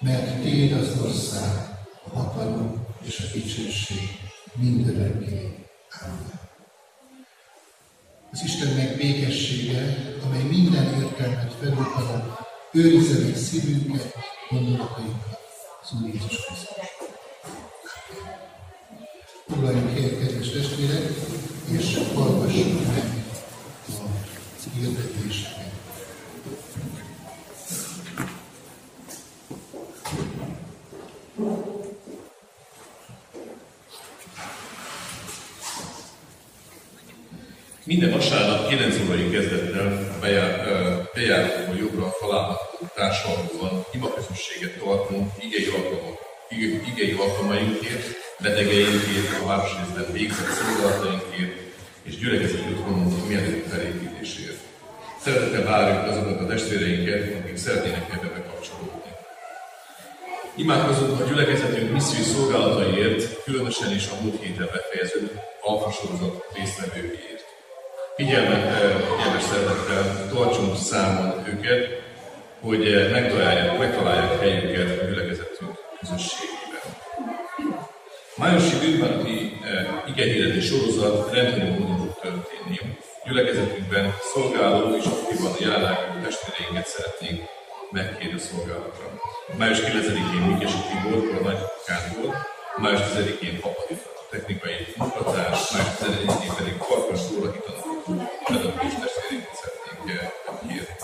[0.00, 1.69] mert Téd az ország,
[2.08, 4.18] hatalom és a dicsőség
[4.54, 5.56] mindörökké.
[6.02, 6.40] Amen.
[8.32, 12.38] Az Istennek békessége, amely minden értelmet felülhalad,
[12.72, 14.14] őrizze meg szívünket,
[14.50, 15.38] gondolatainkat,
[15.82, 16.68] az Úr Jézus Krisztus.
[19.48, 21.12] Foglaljunk helyet, kedves testvérek,
[21.78, 23.20] és hallgassuk meg
[24.66, 25.69] a hirdetéseket.
[37.90, 40.18] Minden vasárnap 9 órai kezdettel
[41.14, 46.18] bejáróval jobbra található társadalomban imaközösséget tartunk igei, alkalmak,
[46.92, 48.06] igei, alkalmainkért,
[48.42, 51.54] betegeinkért, a városrészben végzett szolgálatainkért
[52.02, 54.60] és gyülekezeti otthonunk mielőtt felépítésért.
[55.20, 59.10] Szeretettel várjuk azokat a testvéreinket, akik szeretnének ebbe bekapcsolódni.
[60.54, 67.29] Imádkozunk a gyülekezetünk missziói szolgálataiért, különösen is a múlt héten befejezett alfasorozat résztvevőiért.
[68.20, 68.62] Figyelmet,
[69.16, 72.02] figyelmes szeretettel tartsunk számon őket,
[72.60, 76.86] hogy eh, megtalálják, megtalálják helyüket a gyülekezetünk közösségében.
[78.36, 82.78] Májusi bűnbánati eh, igehirdetés sorozat rendkívül módon fog történni.
[83.24, 87.40] Gyülekezetünkben szolgáló és aktívan járnákú testvéreinket szeretnénk
[87.90, 89.06] megkérni a szolgálatra.
[89.58, 92.46] Május 9-én Mikesi Tibor, a nagykánból,
[92.76, 98.04] május 10-én Papadita, technikai munkatárs, május 11-én pedig Farkas Tóra hitanok,
[98.46, 100.00] pedagógus testvéreinket szeretnénk
[100.46, 100.94] megkérni.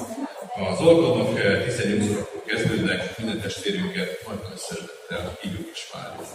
[0.73, 1.29] Az alkalmak
[1.65, 6.27] 18 eh, órakor kezdődnek, minden testvérünket majd nagy szeretettel hívjuk és várjuk.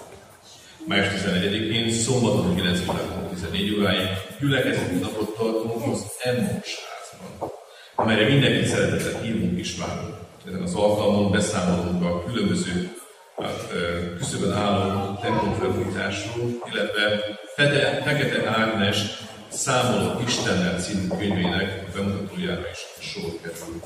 [0.87, 4.07] Május 11-én, szombaton 9 órakor 14 óráig
[4.39, 7.51] gyülekezeti napot tartunk az Emmons házban,
[7.95, 10.15] amelyre mindenki szeretettel hívunk és várunk.
[10.47, 13.00] Ezen az alkalmon beszámolunk a különböző
[14.17, 17.21] küszöbön álló templomfelújításról, illetve
[17.55, 18.97] Fete, Fekete Ágnes
[19.47, 23.81] Számoló Istennel című könyvének bemutatójára is sor kerül.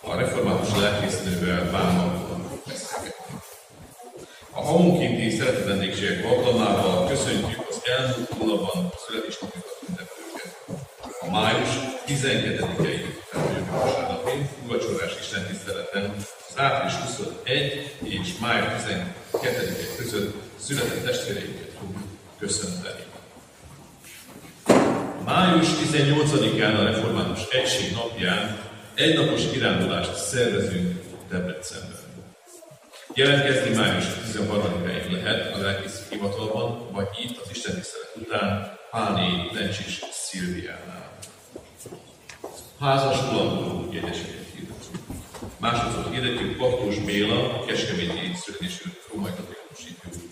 [0.00, 1.70] A református lelkésznővel
[2.66, 3.34] beszélgetni.
[4.50, 10.56] A havonkénti szeretetendégségek alkalmával köszöntjük az elmúlt hónapban születésnapjukat ünneplőket.
[11.20, 11.68] A május
[12.06, 16.14] 12-i felnőtt vasárnapi vacsorás Isten tiszteleten
[16.54, 18.82] az április 21 és május
[19.30, 23.02] 12 között született testvéreinket fogjuk köszönteni.
[25.24, 28.58] Május 18-án a Református Egység napján
[28.94, 32.02] egynapos kirándulást szervezünk Debrecenben.
[33.14, 40.00] Jelentkezni május 13-áig lehet a lelkész hivatalban, vagy itt az Isten tisztelet után Páné Lencsis
[40.12, 41.18] Szilviánál.
[42.80, 44.43] Házas ulandó hirdetünk.
[45.64, 47.64] Másodszor hirdetjük Paktos Béla, a
[48.44, 49.80] születésű római katolikus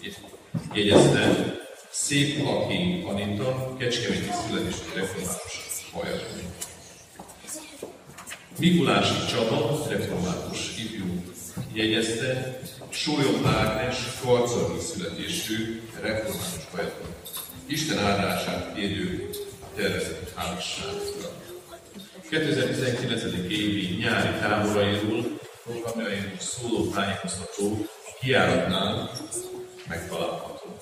[0.01, 0.29] ifjú
[0.73, 1.55] jegyezte,
[1.91, 6.25] Szép Laki Anita, Kecskeméti születésű református hajadó.
[8.59, 11.23] Mikulási Csaba, református ifjú
[11.73, 17.07] jegyezte, Sólyom Ágnes, karcagi születésű református hajadó.
[17.67, 19.31] Isten áldását kérjük
[19.77, 21.52] tervezett házasságra.
[22.33, 23.23] 2019.
[23.49, 27.87] évi nyári táborairól, programjairól szóló tájékoztató
[28.21, 29.11] kiáratnál
[29.89, 30.77] megtalálható.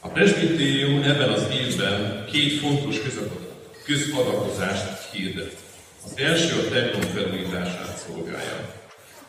[0.00, 2.96] A presbitérium ebben az évben két fontos
[3.84, 5.56] közadakozást hirdet.
[6.04, 8.74] Az első a templom felújítását szolgálja.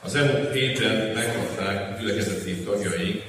[0.03, 3.23] Az elmúlt héten megkapták gyülekezeti tagjaink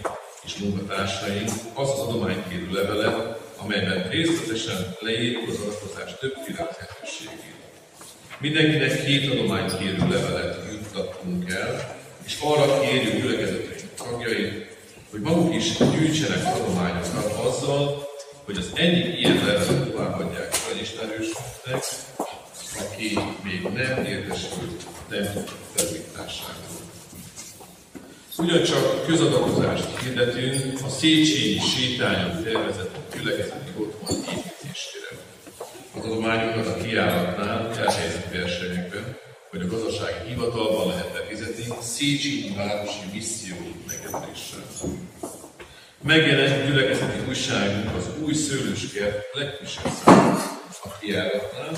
[0.44, 7.54] és munkatársaink az az adománykérő levelet, amelyben részletesen leírjuk az adakozás többféle lehetőségét.
[8.38, 14.66] Mindenkinek két adománykérő levelet juttattunk el, és arra kérjük gyülekezetünk tagjait,
[15.10, 18.08] hogy maguk is gyűjtsenek adományokat azzal,
[18.44, 21.84] hogy az egyik ilyen levelet továbbadják a ismerősöknek,
[22.78, 25.44] aki még nem értesült templom
[25.74, 26.64] felújításáról.
[28.38, 35.08] Ugyancsak közadakozást hirdetünk a Széchenyi sétányon tervezett gyülekezeti otthon építésére.
[35.96, 39.16] Az adományokat a kiállatnál elhelyezett versenyekben,
[39.50, 43.56] hogy a gazdasági hivatalban lehet befizetni Széchenyi Városi Misszió
[43.86, 44.64] megjelöléssel.
[46.02, 50.38] Megjelent gyülekezeti újságunk az új szőlőskert legfrissebb szám
[50.82, 51.70] a kiállatnál,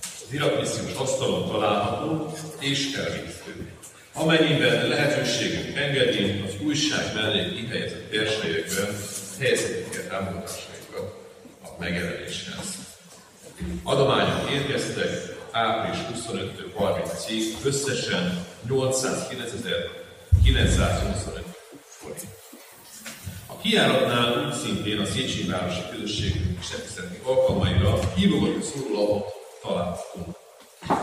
[0.00, 3.74] az iratmissziós asztalon található és elvégző.
[4.18, 8.96] Amennyiben lehetőségünk engedi, az újság mellé kihelyezett térségekben
[9.38, 11.14] helyezhetik el támogatásainkat
[11.62, 12.78] a megjelenéshez.
[13.82, 21.44] Adományok érkeztek április 25 30-ig összesen 809.925
[21.82, 22.26] forint.
[23.46, 26.66] A kiáratnál úgy szintén a Széchenyi Városi Közösségünk és
[27.22, 29.26] alkalmaira hívogató szórólapot
[29.62, 30.44] találhatunk.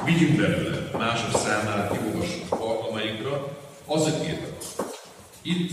[0.06, 4.66] Vigyünk belőle mások számára kiolvassuk alkalmainkra, azokért,
[5.42, 5.72] itt,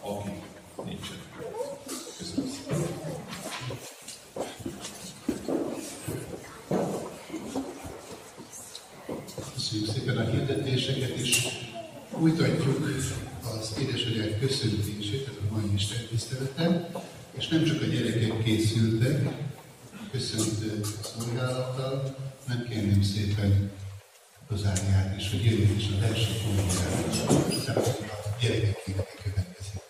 [0.00, 0.42] akik
[0.84, 1.22] nincsenek.
[2.18, 2.80] Köszönöm szépen.
[9.54, 11.48] Köszönjük szépen a hirdetéseket, és
[12.18, 12.88] folytatjuk
[13.42, 16.88] az édesanyák köszöntését, ez a mai Isten tiszteleten,
[17.38, 19.28] és nem csak a gyerekek készültek,
[20.10, 22.16] köszöntő szolgálattal,
[22.52, 23.70] nem kérném szépen
[24.50, 29.82] Rozáriát is, hogy jöjjön is az első konferációra, utána a gyerekek éneke következik.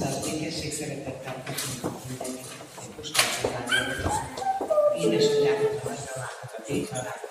[0.00, 2.46] Az szeretettel köszönjük mindenkit,
[4.98, 7.25] Édesanyákat, a nagymamákat, a téthalákat,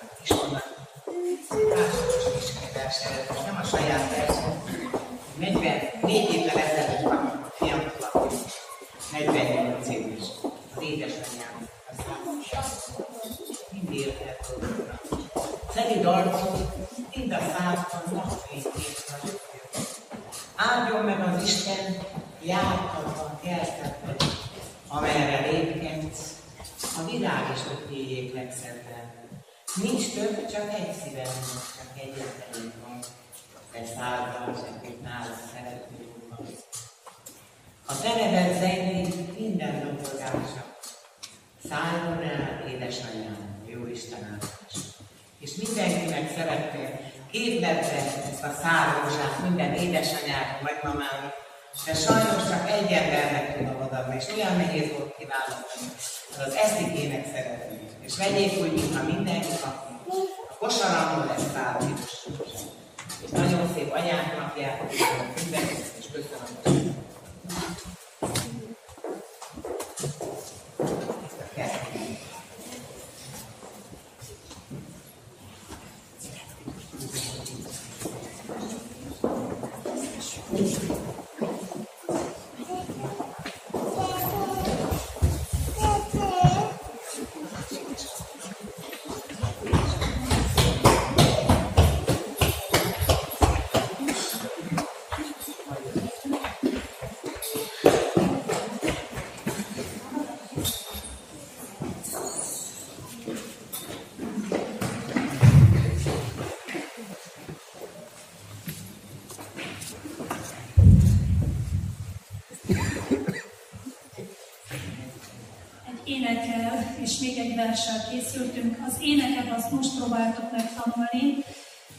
[117.56, 118.76] verssel készültünk.
[118.86, 121.44] Az éneket azt most próbáltuk meg tanulni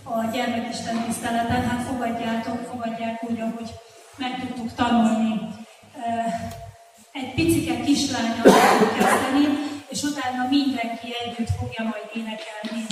[0.03, 1.69] a gyermekisten tiszteleten.
[1.69, 3.69] Hát fogadjátok, fogadják úgy, ahogy
[4.17, 5.39] meg tudtuk tanulni.
[7.11, 9.47] Egy picike kislányra fogunk kezdeni,
[9.89, 12.85] és utána mindenki együtt fogja majd énekelni.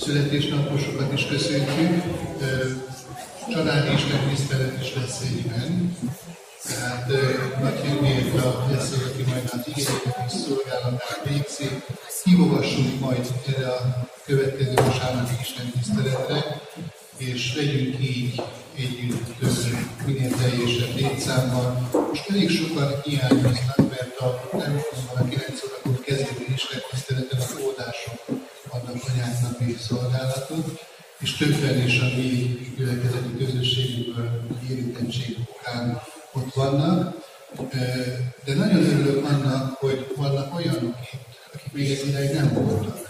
[0.00, 2.02] Születésnaposokat is köszöntjük,
[3.50, 5.96] családi Isten tisztelet is lesz egyben.
[6.62, 7.06] Tehát
[7.62, 11.82] Nagy Henrietta lesz az, aki majd az igényeket és szolgálatát végzi.
[12.24, 16.60] Hívogassunk majd erre a következő vasárnapi Isten tiszteletre,
[17.16, 18.42] és legyünk így
[18.76, 19.40] együtt
[20.06, 21.88] minél teljesebb létszámban.
[22.08, 24.82] Most elég sokan hiányoznak, mert a nem
[25.14, 26.54] a 9 órakor kezdődő
[26.90, 28.43] tiszteleten a óvodások
[28.74, 30.80] adnak anyáknapi szolgálatot,
[31.18, 36.00] és többen is a mi gyülekezeti közösségünkből érintettség okán
[36.32, 37.14] ott vannak.
[38.44, 43.08] De nagyon örülök annak, hogy vannak olyanok itt, akik még ez ideig nem voltak.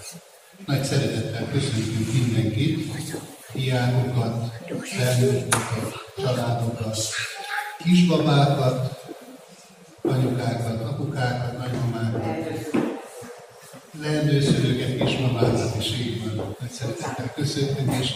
[0.67, 2.93] Nagy szeretettel köszöntünk mindenkit,
[3.53, 4.53] hiányokat,
[4.83, 6.99] felnőtteket, családokat,
[7.79, 9.03] kisbabákat,
[10.03, 12.84] anyukákat, apukákat, nagymamákat,
[14.01, 16.57] leendőszülőket, kismamákat is így van.
[16.61, 18.11] Nagy szeretettel köszöntünk, és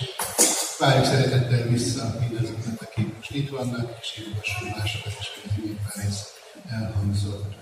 [0.78, 6.26] várjuk szeretettel vissza mindazokat, akik most itt vannak, és hívogassunk másokat is, hogy már ez
[6.70, 7.56] elhangzott.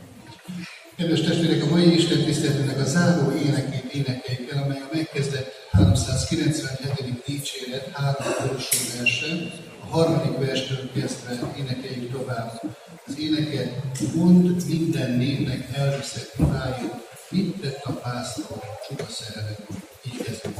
[0.96, 7.22] Kedves testvérek, a mai Isten tiszteletünknek a záró énekét énekeljük el, amely a megkezdett 397.
[7.26, 9.26] dicséret három utolsó verse.
[9.82, 12.60] A harmadik verstől kezdve énekeljük tovább.
[13.06, 13.72] Az éneket
[14.14, 18.58] mond minden névnek elviszett imáit, mit tett a pásztor
[18.88, 19.56] csupa szerelem.
[20.02, 20.54] Így kezdjük.